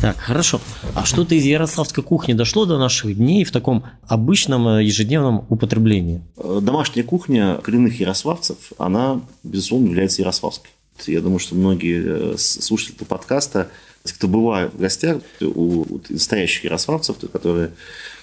Так, 0.00 0.16
хорошо. 0.16 0.58
А 0.94 1.04
что-то 1.04 1.34
из 1.34 1.44
ярославской 1.44 2.02
кухни 2.02 2.32
дошло 2.32 2.64
до 2.64 2.78
наших 2.78 3.14
дней 3.14 3.44
в 3.44 3.52
таком 3.52 3.84
обычном 4.08 4.66
э, 4.68 4.84
ежедневном 4.84 5.44
употреблении? 5.50 6.22
Э, 6.38 6.60
домашняя 6.62 7.04
кухня 7.04 7.58
коренных 7.62 8.00
ярославцев, 8.00 8.56
она, 8.78 9.20
безусловно, 9.42 9.88
является 9.88 10.22
ярославской. 10.22 10.70
Я 11.10 11.20
думаю, 11.20 11.38
что 11.38 11.54
многие 11.54 12.34
э, 12.34 12.38
слушатели 12.38 12.96
этого 12.96 13.08
подкаста, 13.08 13.70
кто 14.04 14.28
бывают 14.28 14.74
в 14.74 14.78
гостях 14.78 15.22
у 15.40 16.00
настоящих 16.08 16.64
ярославцев, 16.64 17.16
которые 17.32 17.72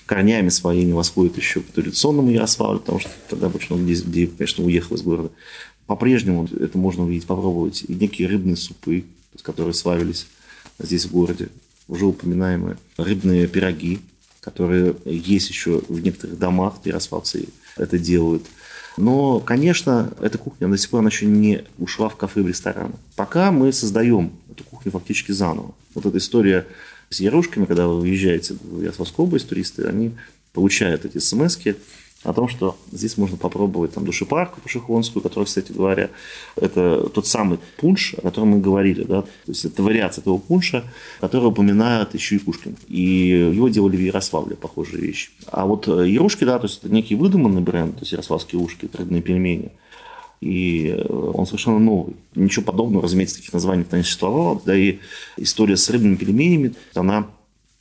корнями 0.06 0.50
своими 0.50 0.92
восходят 0.92 1.38
еще 1.38 1.62
к 1.62 1.68
традиционному 1.68 2.32
Ярославлю, 2.32 2.80
потому 2.80 3.00
что 3.00 3.12
тогда 3.30 3.48
очень 3.48 3.76
много 3.76 3.88
людей, 3.88 4.28
конечно, 4.28 4.65
уехало 4.65 4.98
из 4.98 5.04
города. 5.04 5.30
По-прежнему 5.86 6.48
это 6.60 6.78
можно 6.78 7.04
увидеть, 7.04 7.28
попробовать. 7.28 7.84
И 7.88 7.94
некие 7.94 8.28
рыбные 8.28 8.56
супы, 8.56 9.06
которые 9.44 9.74
славились 9.74 10.28
здесь 10.80 11.06
в 11.06 11.12
городе, 11.12 11.50
уже 11.88 12.06
упоминаемые 12.06 12.78
рыбные 12.98 13.48
пироги, 13.48 14.00
которые 14.42 14.96
есть 15.06 15.50
еще 15.50 15.82
в 15.88 16.00
некоторых 16.00 16.39
домах, 16.39 16.76
ярославцы 16.86 17.50
это 17.78 18.00
делают. 18.00 18.44
Но, 19.00 19.40
конечно, 19.40 20.12
эта 20.20 20.38
кухня 20.38 20.68
до 20.68 20.78
сих 20.78 20.90
пор 20.90 21.00
она 21.00 21.08
еще 21.08 21.26
не 21.26 21.64
ушла 21.78 22.10
в 22.10 22.18
кафе 22.18 22.42
и 22.42 22.44
в 22.44 22.48
рестораны. 22.50 22.92
Пока 23.16 23.50
мы 23.50 23.72
создаем 23.72 24.34
эту 24.52 24.66
кухню 24.66 24.92
фактически 24.92 25.32
заново. 25.32 25.74
Вот 25.96 26.06
эта 26.06 26.18
история 26.18 26.68
с 27.10 27.22
ярушками, 27.22 27.64
когда 27.64 27.88
вы 27.88 28.02
уезжаете 28.02 28.56
в 28.62 28.82
Ярославскую 28.82 29.26
область, 29.26 29.48
туристы, 29.48 29.86
они 29.86 30.12
получают 30.52 31.06
эти 31.06 31.18
смс 31.18 31.58
о 32.24 32.34
том, 32.34 32.50
что 32.50 32.78
здесь 32.92 33.18
можно 33.18 33.38
попробовать 33.38 33.94
там 33.94 34.06
душепарку 34.06 34.60
пашихонскую, 34.62 35.24
которая, 35.24 35.46
кстати 35.46 35.72
говоря, 35.72 36.10
это 36.56 37.10
тот 37.10 37.28
самый 37.28 37.60
пунш, 37.78 38.14
о 38.18 38.22
котором 38.22 38.50
мы 38.50 38.60
говорили, 38.60 39.04
да, 39.04 39.22
то 39.22 39.30
есть 39.48 39.64
это 39.64 39.82
вариация 39.84 40.22
этого 40.22 40.38
пунша, 40.38 40.84
который 41.22 41.46
упоминает 41.46 42.14
еще 42.14 42.36
и 42.36 42.40
Пушкин. 42.40 42.76
И 42.88 43.52
его 43.54 43.70
делали 43.70 43.96
в 43.96 44.02
Ярославле, 44.02 44.56
похожие 44.56 45.02
вещи. 45.02 45.30
А 45.48 45.66
вот 45.66 45.88
ярушки, 45.88 46.44
да, 46.44 46.60
то 46.60 46.68
есть 46.68 46.84
это 46.84 46.94
некий 46.94 47.16
выдуманный 47.16 47.62
бренд, 47.62 47.96
то 47.96 48.02
есть 48.02 48.12
ярославские 48.12 48.62
ушки, 48.62 48.90
родные 48.94 49.22
пельмени– 49.22 49.72
и 50.42 50.96
э, 50.98 51.32
он 51.34 51.46
совершенно 51.46 51.80
новый. 51.80 52.16
Ничего 52.36 52.66
подобного, 52.66 53.04
разумеется, 53.04 53.38
таких 53.38 53.54
названий 53.54 53.86
не 53.92 54.04
существовало. 54.04 54.62
Да 54.66 54.76
и 54.76 55.00
история 55.38 55.76
с 55.76 55.90
рыбными 55.90 56.16
пельменями, 56.16 56.74
она 56.96 57.28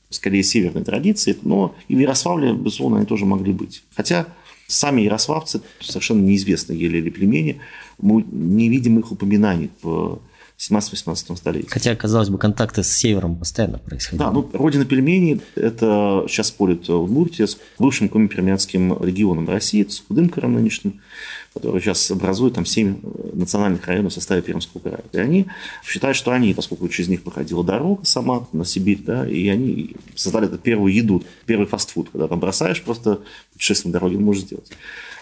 скорее 0.09 0.43
северной 0.43 0.83
традиции, 0.83 1.37
но 1.43 1.75
и 1.87 1.95
в 1.95 1.99
Ярославле, 1.99 2.53
безусловно, 2.53 2.97
они 2.97 3.05
тоже 3.05 3.25
могли 3.25 3.53
быть. 3.53 3.83
Хотя 3.95 4.27
сами 4.67 5.01
ярославцы 5.01 5.61
совершенно 5.79 6.21
неизвестно, 6.21 6.73
ели 6.73 6.99
ли 6.99 7.11
пельмени, 7.11 7.59
мы 7.99 8.23
не 8.31 8.69
видим 8.69 8.99
их 8.99 9.11
упоминаний 9.11 9.71
в 9.81 10.19
17-18 10.59 11.37
столетии. 11.37 11.69
Хотя, 11.69 11.95
казалось 11.95 12.29
бы, 12.29 12.37
контакты 12.37 12.83
с 12.83 12.91
севером 12.91 13.37
постоянно 13.37 13.77
происходили. 13.77 14.19
Да, 14.19 14.31
ну, 14.31 14.49
родина 14.53 14.83
пельменей, 14.83 15.41
это 15.55 16.25
сейчас 16.27 16.47
спорят 16.47 16.89
Удмуртия 16.89 17.47
с 17.47 17.57
бывшим 17.77 18.09
компермянским 18.09 19.01
регионом 19.01 19.47
России, 19.47 19.85
с 19.87 20.03
Худымкаром 20.05 20.53
нынешним, 20.53 21.01
который 21.53 21.81
сейчас 21.81 22.09
образует 22.11 22.53
там 22.53 22.65
7 22.65 22.97
национальных 23.33 23.85
районов 23.87 24.11
в 24.11 24.15
составе 24.15 24.41
Пермского 24.41 24.81
края. 24.81 25.03
И 25.11 25.17
они 25.17 25.47
считают, 25.83 26.15
что 26.15 26.31
они, 26.31 26.53
поскольку 26.53 26.87
через 26.89 27.09
них 27.09 27.23
проходила 27.23 27.63
дорога 27.63 28.05
сама 28.05 28.47
на 28.53 28.65
Сибирь, 28.65 29.01
да, 29.03 29.27
и 29.27 29.47
они 29.47 29.95
создали 30.15 30.47
эту 30.47 30.57
первую 30.57 30.93
еду, 30.93 31.23
первый 31.45 31.67
фастфуд, 31.67 32.09
когда 32.11 32.27
там 32.27 32.39
бросаешь 32.39 32.81
просто 32.81 33.19
путешествие 33.53 33.91
на 33.91 33.99
дороге, 33.99 34.17
можешь 34.17 34.43
сделать. 34.43 34.71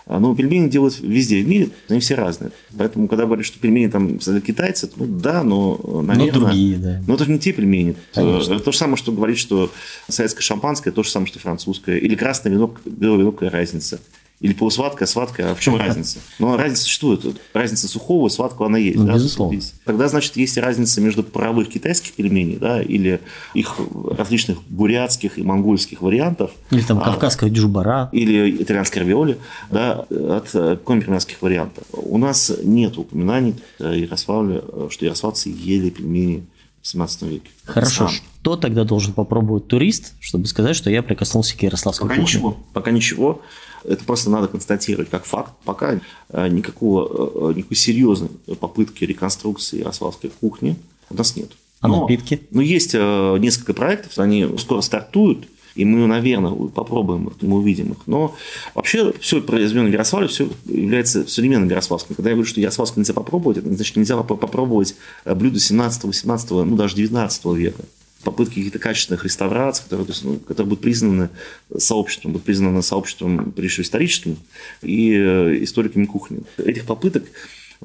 А, 0.09 0.19
но 0.19 0.33
пельмени 0.33 0.69
делают 0.69 0.99
везде 1.01 1.41
в 1.43 1.47
мире, 1.47 1.69
они 1.89 1.99
все 1.99 2.15
разные. 2.15 2.51
Поэтому, 2.77 3.07
когда 3.09 3.25
говорят, 3.25 3.45
что 3.45 3.59
пельмени 3.59 3.87
там 3.87 4.19
китайцы, 4.19 4.89
ну 4.95 5.05
да, 5.05 5.43
но, 5.43 5.77
наверное... 6.01 6.31
Но 6.31 6.39
другие, 6.39 6.77
да. 6.77 7.03
Но 7.05 7.15
это 7.15 7.25
же 7.25 7.31
не 7.31 7.39
те 7.39 7.51
пельмени. 7.51 7.95
Конечно. 8.13 8.53
Это 8.53 8.63
то 8.63 8.71
же 8.71 8.77
самое, 8.77 8.95
что 8.95 9.11
говорить, 9.11 9.37
что 9.37 9.69
советское 10.07 10.43
шампанское, 10.43 10.91
то 10.91 11.03
же 11.03 11.09
самое, 11.09 11.27
что 11.27 11.39
французское. 11.39 11.97
Или 11.97 12.15
красное 12.15 12.53
вино, 12.53 12.73
белое 12.85 13.19
вино, 13.19 13.31
какая 13.33 13.49
разница. 13.49 13.99
Или 14.39 14.53
полусладкое, 14.53 15.07
сладкое. 15.07 15.51
А 15.51 15.55
в 15.55 15.59
чем 15.59 15.77
разница? 15.77 16.19
Ну, 16.37 16.55
разница 16.55 16.83
существует. 16.83 17.41
Разница 17.53 17.87
сухого 17.87 18.27
и 18.27 18.29
сладкого 18.29 18.67
она 18.67 18.77
есть. 18.77 18.97
Ну, 18.97 19.05
да? 19.05 19.13
Безусловно. 19.13 19.59
Тогда, 19.83 20.07
значит, 20.07 20.37
есть 20.37 20.57
разница 20.57 21.01
между 21.01 21.23
паровых 21.23 21.69
китайских 21.69 22.13
пельменей, 22.13 22.57
да, 22.57 22.81
или 22.81 23.19
их 23.55 23.77
различных 24.15 24.61
бурятских 24.63 25.39
и 25.39 25.43
монгольских 25.43 26.03
вариантов. 26.03 26.51
Или 26.69 26.81
там 26.81 26.99
а, 26.99 27.05
кавказская 27.05 27.49
дюжбара. 27.49 28.09
Или 28.11 28.61
итальянская 28.61 29.03
равиоли, 29.03 29.39
да, 29.71 30.05
от 30.09 30.51
компермянских 30.85 31.41
вариантов. 31.41 31.83
У 31.91 32.19
нас 32.19 32.51
нет 32.63 32.97
упоминаний 32.99 33.55
в 33.79 33.91
Ярославле, 33.91 34.61
что 34.91 35.05
ярославцы 35.05 35.49
ели 35.49 35.89
пельмени 35.89 36.45
в 36.83 36.87
17 36.87 37.21
веке. 37.23 37.49
Хорошо. 37.65 38.07
Сам. 38.07 38.17
Что 38.47 38.55
тогда 38.55 38.85
должен 38.85 39.11
попробовать 39.11 39.67
турист, 39.67 40.13
чтобы 40.21 40.45
сказать, 40.45 40.73
что 40.73 40.89
я 40.89 41.03
прикоснулся 41.03 41.57
к 41.57 41.61
ярославской 41.61 42.07
Пока 42.07 42.21
кухне? 42.21 42.33
ничего. 42.33 42.57
Пока 42.71 42.91
ничего. 42.91 43.41
Это 43.83 44.03
просто 44.03 44.29
надо 44.29 44.47
констатировать 44.47 45.09
как 45.09 45.25
факт. 45.25 45.53
Пока 45.63 45.99
э, 46.29 46.47
никакого, 46.47 47.51
э, 47.51 47.53
никакой 47.55 47.77
серьезной 47.77 48.29
попытки 48.59 49.03
реконструкции 49.03 49.79
ярославской 49.79 50.31
кухни 50.39 50.75
у 51.09 51.15
нас 51.15 51.35
нет. 51.35 51.51
А 51.79 51.87
но, 51.87 52.01
напитки? 52.01 52.41
Но 52.51 52.61
есть 52.61 52.91
э, 52.93 53.37
несколько 53.39 53.73
проектов, 53.73 54.17
они 54.19 54.47
скоро 54.57 54.81
стартуют, 54.81 55.47
и 55.75 55.85
мы, 55.85 56.07
наверное, 56.07 56.51
попробуем 56.51 57.27
их, 57.27 57.33
мы 57.41 57.57
увидим 57.57 57.91
их. 57.91 57.97
Но 58.07 58.35
вообще 58.73 59.13
все 59.19 59.41
произведено 59.41 59.87
в 59.87 59.91
Ярославле, 59.91 60.27
все 60.27 60.49
является 60.65 61.27
современным 61.27 61.69
ярославским. 61.69 62.15
Когда 62.15 62.31
я 62.31 62.35
говорю, 62.35 62.49
что 62.49 62.59
ярославское 62.59 63.01
нельзя 63.01 63.13
попробовать, 63.13 63.59
это 63.59 63.71
значит 63.71 63.95
нельзя 63.95 64.17
попробовать 64.17 64.95
блюдо 65.23 65.59
17, 65.59 66.03
18, 66.05 66.49
ну 66.49 66.75
даже 66.75 66.95
19 66.95 67.45
века 67.55 67.83
попытки 68.27 68.55
каких-то 68.55 68.77
качественных 68.77 69.23
реставраций, 69.23 69.85
которые, 69.85 70.05
то 70.05 70.11
есть, 70.11 70.25
ну, 70.25 70.35
которые 70.35 70.67
будут 70.67 70.83
признаны 70.83 71.29
сообществом, 71.77 72.33
будут 72.33 72.45
признаны 72.45 72.83
сообществом, 72.83 73.53
прежде 73.53 73.75
всего, 73.75 73.83
историческим 73.83 74.37
и 74.81 75.13
э, 75.13 75.63
историками 75.63 76.03
кухни. 76.05 76.41
Этих 76.57 76.83
попыток 76.83 77.23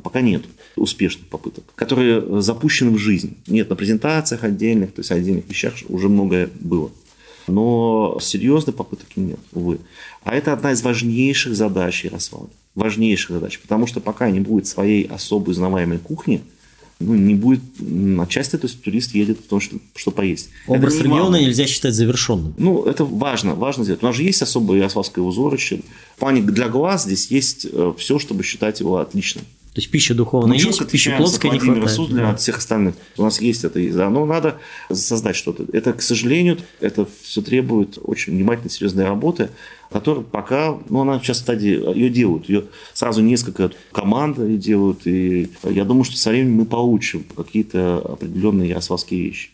пока 0.03 0.21
нет 0.21 0.43
успешных 0.75 1.29
попыток, 1.29 1.63
которые 1.77 2.43
запущены 2.43 2.91
в 2.91 2.99
жизнь. 2.99 3.37
Нет, 3.47 3.71
на 3.71 3.77
презентациях 3.77 4.43
отдельных, 4.43 4.93
то 4.93 5.01
есть 5.01 5.13
отдельных 5.13 5.49
вещах 5.49 5.75
уже 5.89 6.09
многое 6.09 6.51
было. 6.59 6.91
Но 7.47 8.19
серьезных 8.21 8.75
попыток 8.75 9.07
нет, 9.15 9.39
увы. 9.53 9.79
А 10.25 10.35
это 10.35 10.53
одна 10.53 10.73
из 10.73 10.83
важнейших 10.83 11.55
задач 11.55 12.05
Ярослава. 12.05 12.51
Важнейших 12.75 13.31
задач. 13.31 13.61
Потому 13.61 13.87
что 13.87 14.01
пока 14.01 14.29
не 14.29 14.41
будет 14.41 14.67
своей 14.67 15.05
особо 15.05 15.51
узнаваемой 15.51 15.99
кухни– 15.99 16.43
ну, 17.03 17.15
не 17.15 17.35
будет, 17.35 17.61
отчасти 18.21 18.57
то 18.57 18.67
есть 18.67 18.83
турист 18.83 19.15
едет 19.15 19.39
в 19.39 19.49
том, 19.49 19.61
что, 19.61 19.77
что 19.95 20.11
поесть. 20.11 20.51
Образ 20.67 20.95
не 20.95 21.03
региона 21.03 21.37
нельзя 21.37 21.67
считать 21.67 21.95
завершенным. 21.95 22.55
Ну, 22.57 22.85
это 22.85 23.05
важно, 23.05 23.55
важно 23.55 23.85
сделать. 23.85 24.03
У 24.03 24.07
нас 24.07 24.17
же 24.17 24.23
есть 24.23 24.43
особое 24.43 24.79
ярославское 24.79 25.25
узорище. 25.25 25.81
В 26.17 26.21
плане 26.21 26.43
для 26.43 26.69
глаз 26.69 27.05
здесь 27.05 27.31
есть 27.31 27.67
э, 27.71 27.93
все, 27.99 28.19
чтобы 28.19 28.43
считать 28.43 28.81
его 28.81 28.99
отличным. 28.99 29.45
То 29.75 29.81
есть 29.81 29.91
пища 29.91 30.15
духовная 30.15 30.49
Мы 30.51 30.55
есть, 30.57 30.67
четко 30.67 30.85
пища 30.85 31.15
плотская 31.17 31.51
не 31.51 31.59
хватает. 31.59 31.91
Суздаля 31.91 32.31
от 32.31 32.41
всех 32.41 32.59
остальных. 32.59 32.95
У 33.17 33.23
нас 33.23 33.41
есть 33.41 33.65
это, 33.65 33.81
да, 33.95 34.11
но 34.11 34.27
надо 34.27 34.59
создать 34.93 35.35
что-то. 35.35 35.65
Это, 35.73 35.95
к 35.95 36.03
сожалению, 36.03 36.59
это 36.81 37.09
все 37.23 37.41
требует 37.41 37.99
очень 38.03 38.35
внимательной, 38.35 38.69
серьезной 38.69 39.07
работы, 39.07 39.49
которая 39.91 40.25
пока, 40.25 40.79
ну, 40.91 41.01
она 41.01 41.19
сейчас 41.21 41.39
в 41.39 41.41
стадии, 41.41 41.97
ее 41.97 42.11
делают, 42.11 42.51
ее 42.51 42.65
сразу 42.93 43.23
несколько 43.23 43.71
команд 43.93 44.39
ее 44.39 44.59
делают, 44.59 45.07
и 45.07 45.49
я 45.65 45.85
думаю, 45.85 46.05
что 46.05 46.19
со 46.19 46.29
временем 46.29 46.55
мы 46.57 46.67
получим 46.67 47.25
какие-то 47.35 47.99
определенные 47.99 48.69
ярославские 48.69 49.23
вещи. 49.23 49.51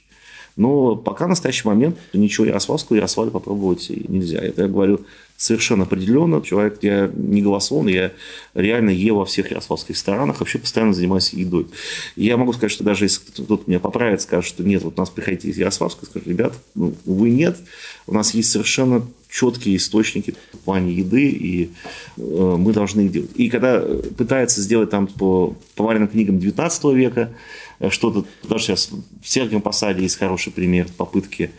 Но 0.56 0.96
пока 0.96 1.26
в 1.26 1.28
настоящий 1.28 1.68
момент 1.68 1.96
ничего 2.12 2.44
ярославского 2.44 2.96
Ярославля 2.96 3.30
попробовать 3.30 3.88
нельзя. 3.90 4.40
Это 4.40 4.62
я 4.62 4.68
говорю 4.68 5.02
совершенно 5.38 5.84
определенно. 5.84 6.42
Человек, 6.42 6.80
я 6.82 7.08
не 7.14 7.42
голословный, 7.42 7.92
я 7.92 8.12
реально 8.54 8.90
ем 8.90 9.16
во 9.16 9.24
всех 9.24 9.52
ярославских 9.52 9.90
ресторанах, 9.90 10.40
вообще 10.40 10.58
постоянно 10.58 10.92
занимаюсь 10.92 11.32
едой. 11.32 11.68
Я 12.16 12.36
могу 12.36 12.52
сказать, 12.52 12.72
что 12.72 12.82
даже 12.82 13.04
если 13.04 13.20
кто-то 13.20 13.62
меня 13.68 13.78
поправит, 13.78 14.20
скажет, 14.20 14.48
что 14.48 14.64
нет, 14.64 14.82
вот 14.82 14.96
нас 14.96 15.10
приходите 15.10 15.48
из 15.48 15.56
Ярославска, 15.56 16.06
скажу, 16.06 16.28
ребят, 16.28 16.54
ну, 16.74 16.92
увы, 17.06 17.30
нет. 17.30 17.56
У 18.08 18.14
нас 18.14 18.34
есть 18.34 18.50
совершенно 18.50 19.06
четкие 19.30 19.76
источники 19.76 20.34
в 20.52 20.58
плане 20.58 20.92
еды, 20.92 21.28
и 21.28 21.70
э, 22.16 22.56
мы 22.58 22.72
должны 22.72 23.02
их 23.02 23.12
делать. 23.12 23.30
И 23.36 23.48
когда 23.48 23.80
пытается 24.16 24.60
сделать 24.60 24.90
там 24.90 25.06
по 25.06 25.56
поваренным 25.76 26.08
книгам 26.08 26.40
19 26.40 26.84
века 26.96 27.30
э, 27.78 27.90
что-то, 27.90 28.24
даже 28.48 28.64
сейчас 28.64 28.90
в 29.22 29.28
Сергиевом 29.28 29.62
Посаде 29.62 30.02
есть 30.02 30.16
хороший 30.16 30.52
пример 30.52 30.88
попытки 30.96 31.52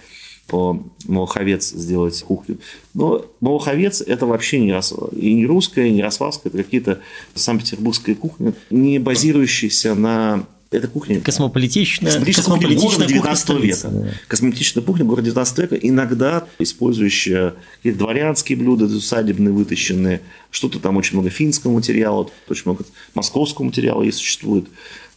по 0.49 0.83
Малаховец 1.05 1.69
сделать 1.69 2.21
кухню. 2.21 2.57
Но 2.93 3.25
Малаховец– 3.39 4.01
это 4.05 4.25
вообще 4.25 4.59
не, 4.59 4.73
рас... 4.73 4.93
и 5.15 5.33
не 5.33 5.45
русская, 5.45 5.87
и 5.87 5.91
не 5.91 5.99
ярославская, 5.99 6.51
это 6.51 6.63
какие-то 6.63 6.99
санкт-петербургская 7.35 8.15
кухня, 8.15 8.53
не 8.69 8.99
базирующаяся 8.99 9.95
на 9.95 10.45
это 10.71 10.87
кухня. 10.87 11.19
Космополитичная, 11.21 12.11
Космополитичная 12.11 12.77
кухня 12.77 13.07
города 13.07 13.07
19 13.07 13.47
кухня 13.47 13.65
века. 13.65 13.87
да. 13.89 14.11
Космополитичная 14.27 14.83
кухня 14.83 15.05
города 15.05 15.25
19 15.25 15.57
века, 15.57 15.75
иногда 15.75 16.47
использующая 16.59 17.55
какие-то 17.77 17.99
дворянские 17.99 18.57
блюда, 18.57 18.85
усадебные, 18.85 19.51
вытащенные, 19.51 20.21
что-то 20.51 20.79
там 20.79 20.97
очень 20.97 21.13
много 21.13 21.29
финского 21.29 21.73
материала, 21.73 22.29
очень 22.47 22.63
много 22.65 22.85
московского 23.15 23.65
материала 23.65 24.03
и 24.03 24.11
существует. 24.11 24.67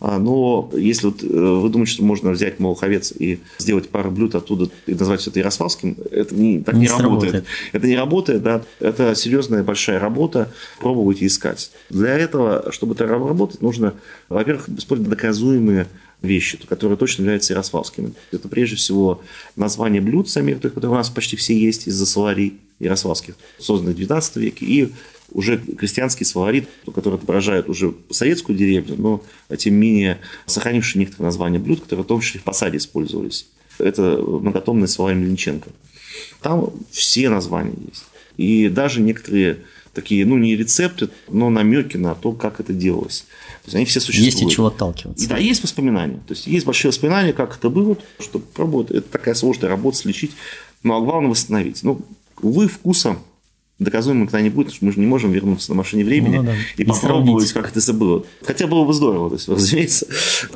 А, 0.05 0.19
Но 0.19 0.69
если 0.75 1.07
вот 1.07 1.23
э, 1.23 1.27
вы 1.29 1.69
думаете, 1.69 1.93
что 1.93 2.03
можно 2.03 2.33
взять 2.33 2.59
Малаховец 2.59 3.13
и 3.17 3.39
сделать 3.59 3.89
пару 3.89 4.11
блюд 4.11 4.35
оттуда 4.35 4.69
и 4.87 4.95
назвать 4.95 5.21
все 5.21 5.31
это 5.31 5.39
ярославским, 5.39 5.97
это 6.11 6.35
не, 6.35 6.61
так 6.61 6.75
не, 6.75 6.81
Не 6.81 6.89
работает. 6.89 7.31
сработает. 7.31 7.45
Это 7.71 7.87
не 7.87 7.97
работает, 7.97 8.43
да. 8.43 8.63
Это 8.81 9.15
серьезная 9.15 9.63
большая 9.63 10.01
работа, 10.01 10.51
пробовать 10.81 11.23
и 11.23 11.27
искать. 11.27 11.71
Для 11.89 12.19
этого, 12.19 12.73
чтобы 12.73 12.95
это 12.95 13.07
работать, 13.07 13.63
нужно, 13.63 13.95
во-первых, 14.29 14.69
использовать 14.71 15.09
доказуемые 15.09 15.87
вещи, 16.21 16.59
которые 16.67 16.99
точно 16.99 17.23
являются 17.23 17.53
ярославскими. 17.53 18.13
Это 18.33 18.49
прежде 18.49 18.75
всего 18.75 19.23
название 19.55 20.01
блюд 20.01 20.29
самих, 20.29 20.61
которые 20.61 20.91
у 20.91 20.95
нас 20.95 21.11
почти 21.11 21.37
все 21.37 21.57
есть 21.57 21.87
из-за 21.87 22.07
словарей 22.07 22.59
ярославских, 22.81 23.37
созданных 23.61 23.95
в 23.95 23.99
19 23.99 24.37
веке, 24.37 24.67
и 24.67 24.93
уже 25.33 25.59
крестьянский 25.59 26.27
словарь, 26.27 26.67
который 26.95 27.15
отображает 27.15 27.69
уже 27.69 27.95
советскую 28.11 28.57
деревню, 28.57 28.97
но 28.97 29.23
тем 29.57 29.75
не 29.75 29.81
менее 29.81 30.19
сохранивший 30.47 30.99
некоторые 30.99 31.27
названия 31.27 31.59
блюд, 31.59 31.81
которые 31.81 32.05
в 32.05 32.09
том 32.09 32.21
числе 32.21 32.41
в 32.41 32.45
посаде 32.45 32.79
использовались. 32.79 33.47
Это 33.79 34.19
многотомный 34.23 34.89
словарь 34.89 35.15
Мельниченко. 35.15 35.71
Там 36.41 36.71
все 36.91 37.29
названия 37.29 37.75
есть. 37.89 38.05
И 38.37 38.69
даже 38.69 39.01
некоторые 39.01 39.59
такие, 39.93 40.25
ну, 40.25 40.39
не 40.39 40.57
рецепты, 40.57 41.11
но 41.29 41.51
намеки 41.51 41.97
на 41.97 42.15
то, 42.15 42.33
как 42.33 42.61
это 42.61 42.73
делалось. 42.73 43.27
То 43.63 43.67
есть 43.67 43.77
они 43.77 43.85
все 43.85 44.01
существуют. 44.01 44.35
Есть 44.35 44.45
от 44.45 44.51
чего 44.51 44.67
отталкиваться. 44.69 45.25
И 45.25 45.29
да, 45.29 45.37
есть 45.37 45.63
воспоминания. 45.63 46.21
То 46.27 46.35
есть 46.35 46.47
есть 46.47 46.67
большие 46.67 46.91
воспоминания, 46.91 47.33
как 47.33 47.57
это 47.57 47.69
было, 47.69 47.97
что 48.19 48.39
пробовать. 48.39 48.91
Это 48.91 49.03
такая 49.03 49.35
сложная 49.35 49.69
работа, 49.69 49.99
слечить. 49.99 50.33
Ну, 50.83 50.97
а 50.97 51.01
главное 51.01 51.31
восстановить. 51.31 51.83
Ну, 51.83 52.01
увы, 52.41 52.69
вкуса 52.69 53.19
доказуемо 53.83 54.23
никогда 54.23 54.41
не 54.41 54.51
будет, 54.51 54.67
потому 54.69 54.77
что 54.79 54.85
мы 54.87 54.93
же 54.93 55.01
не 55.01 55.07
можем 55.07 55.33
вернуться 55.33 55.71
на 55.71 55.77
машине 55.77 56.05
времени 56.05 56.37
Ну 56.39 56.43
да. 56.45 56.55
и 56.77 56.83
И 56.83 56.85
попробовать, 56.85 57.49
сравнить. 57.49 57.53
как 57.53 57.71
это 57.71 57.81
забыло. 57.81 58.25
Хотя 58.43 58.67
было 58.67 58.85
бы 58.85 58.93
здорово, 58.95 59.31
то 59.31 59.37
есть, 59.37 59.49
разумеется. 59.49 60.07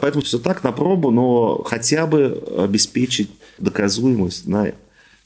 Поэтому 0.00 0.24
все 0.24 0.38
так 0.38 0.62
на 0.64 0.72
пробу, 0.72 1.10
но 1.10 1.62
хотя 1.64 2.06
бы 2.06 2.42
обеспечить 2.58 3.30
доказуемость 3.58 4.46
на 4.46 4.72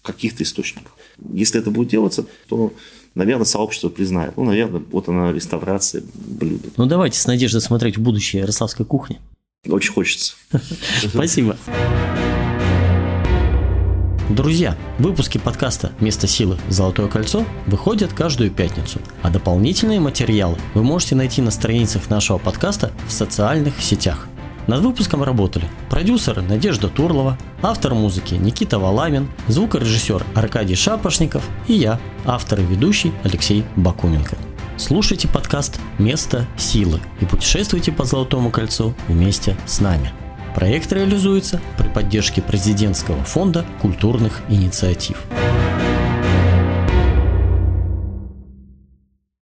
каких-то 0.03 0.43
источниках. 0.43 0.93
Если 1.33 1.61
это 1.61 1.71
будет 1.71 1.89
делаться, 1.89 2.25
то, 2.49 2.73
наверное, 3.15 3.45
сообщество 3.45 3.89
признает. 3.91 4.37
Ну, 4.37 4.45
наверное, 4.45 4.83
вот 4.91 5.09
она 5.09 5.33
реставрация 5.33 6.03
блюда. 6.15 6.69
Ну 6.77 6.87
давайте 6.87 7.19
с 7.19 7.27
надеждой 7.27 7.61
смотреть 7.61 7.99
в 7.99 8.01
будущее 8.01 8.41
ярославской 8.43 8.87
кухни. 8.87 9.21
Очень 9.69 9.93
хочется. 9.93 10.35
Спасибо. 11.09 11.57
Друзья, 14.31 14.77
выпуски 15.01 15.39
подкаста 15.39 15.91
«Место 15.99 16.29
силы. 16.29 16.57
Золотое 16.69 17.09
кольцо» 17.09 17.45
выходят 17.67 18.13
каждую 18.13 18.53
пятницу, 18.53 19.01
а 19.23 19.29
дополнительные 19.29 19.99
материалы 19.99 20.57
вы 20.75 20.85
можете 20.85 21.17
найти 21.17 21.43
на 21.43 21.51
страницах 21.51 22.09
нашего 22.09 22.39
подкаста 22.39 22.93
в 23.09 23.13
социальных 23.13 23.83
сетях. 23.83 24.29
Над 24.69 24.83
выпуском 24.83 25.25
работали 25.25 25.65
продюсеры 25.89 26.43
Надежда 26.43 26.87
Турлова, 26.87 27.37
автор 27.61 27.95
музыки 27.95 28.35
Никита 28.35 28.79
Валамин, 28.79 29.29
звукорежиссер 29.49 30.25
Аркадий 30.37 30.77
Шапошников 30.77 31.43
и 31.67 31.73
я, 31.73 31.99
автор 32.25 32.61
и 32.61 32.63
ведущий 32.63 33.13
Алексей 33.25 33.65
Бакуменко. 33.75 34.39
Слушайте 34.77 35.27
подкаст 35.27 35.81
«Место 35.99 36.47
силы» 36.57 37.01
и 37.21 37.25
путешествуйте 37.25 37.91
по 37.91 38.05
Золотому 38.05 38.53
кольцу 38.53 38.95
вместе 39.09 39.57
с 39.67 39.81
нами. 39.81 40.13
Проект 40.55 40.93
реализуется 40.93 41.61
при 41.79 41.89
поддержке 41.89 42.43
президентского 42.43 43.23
фонда 43.25 43.65
культурных 43.81 44.41
инициатив. 44.49 45.25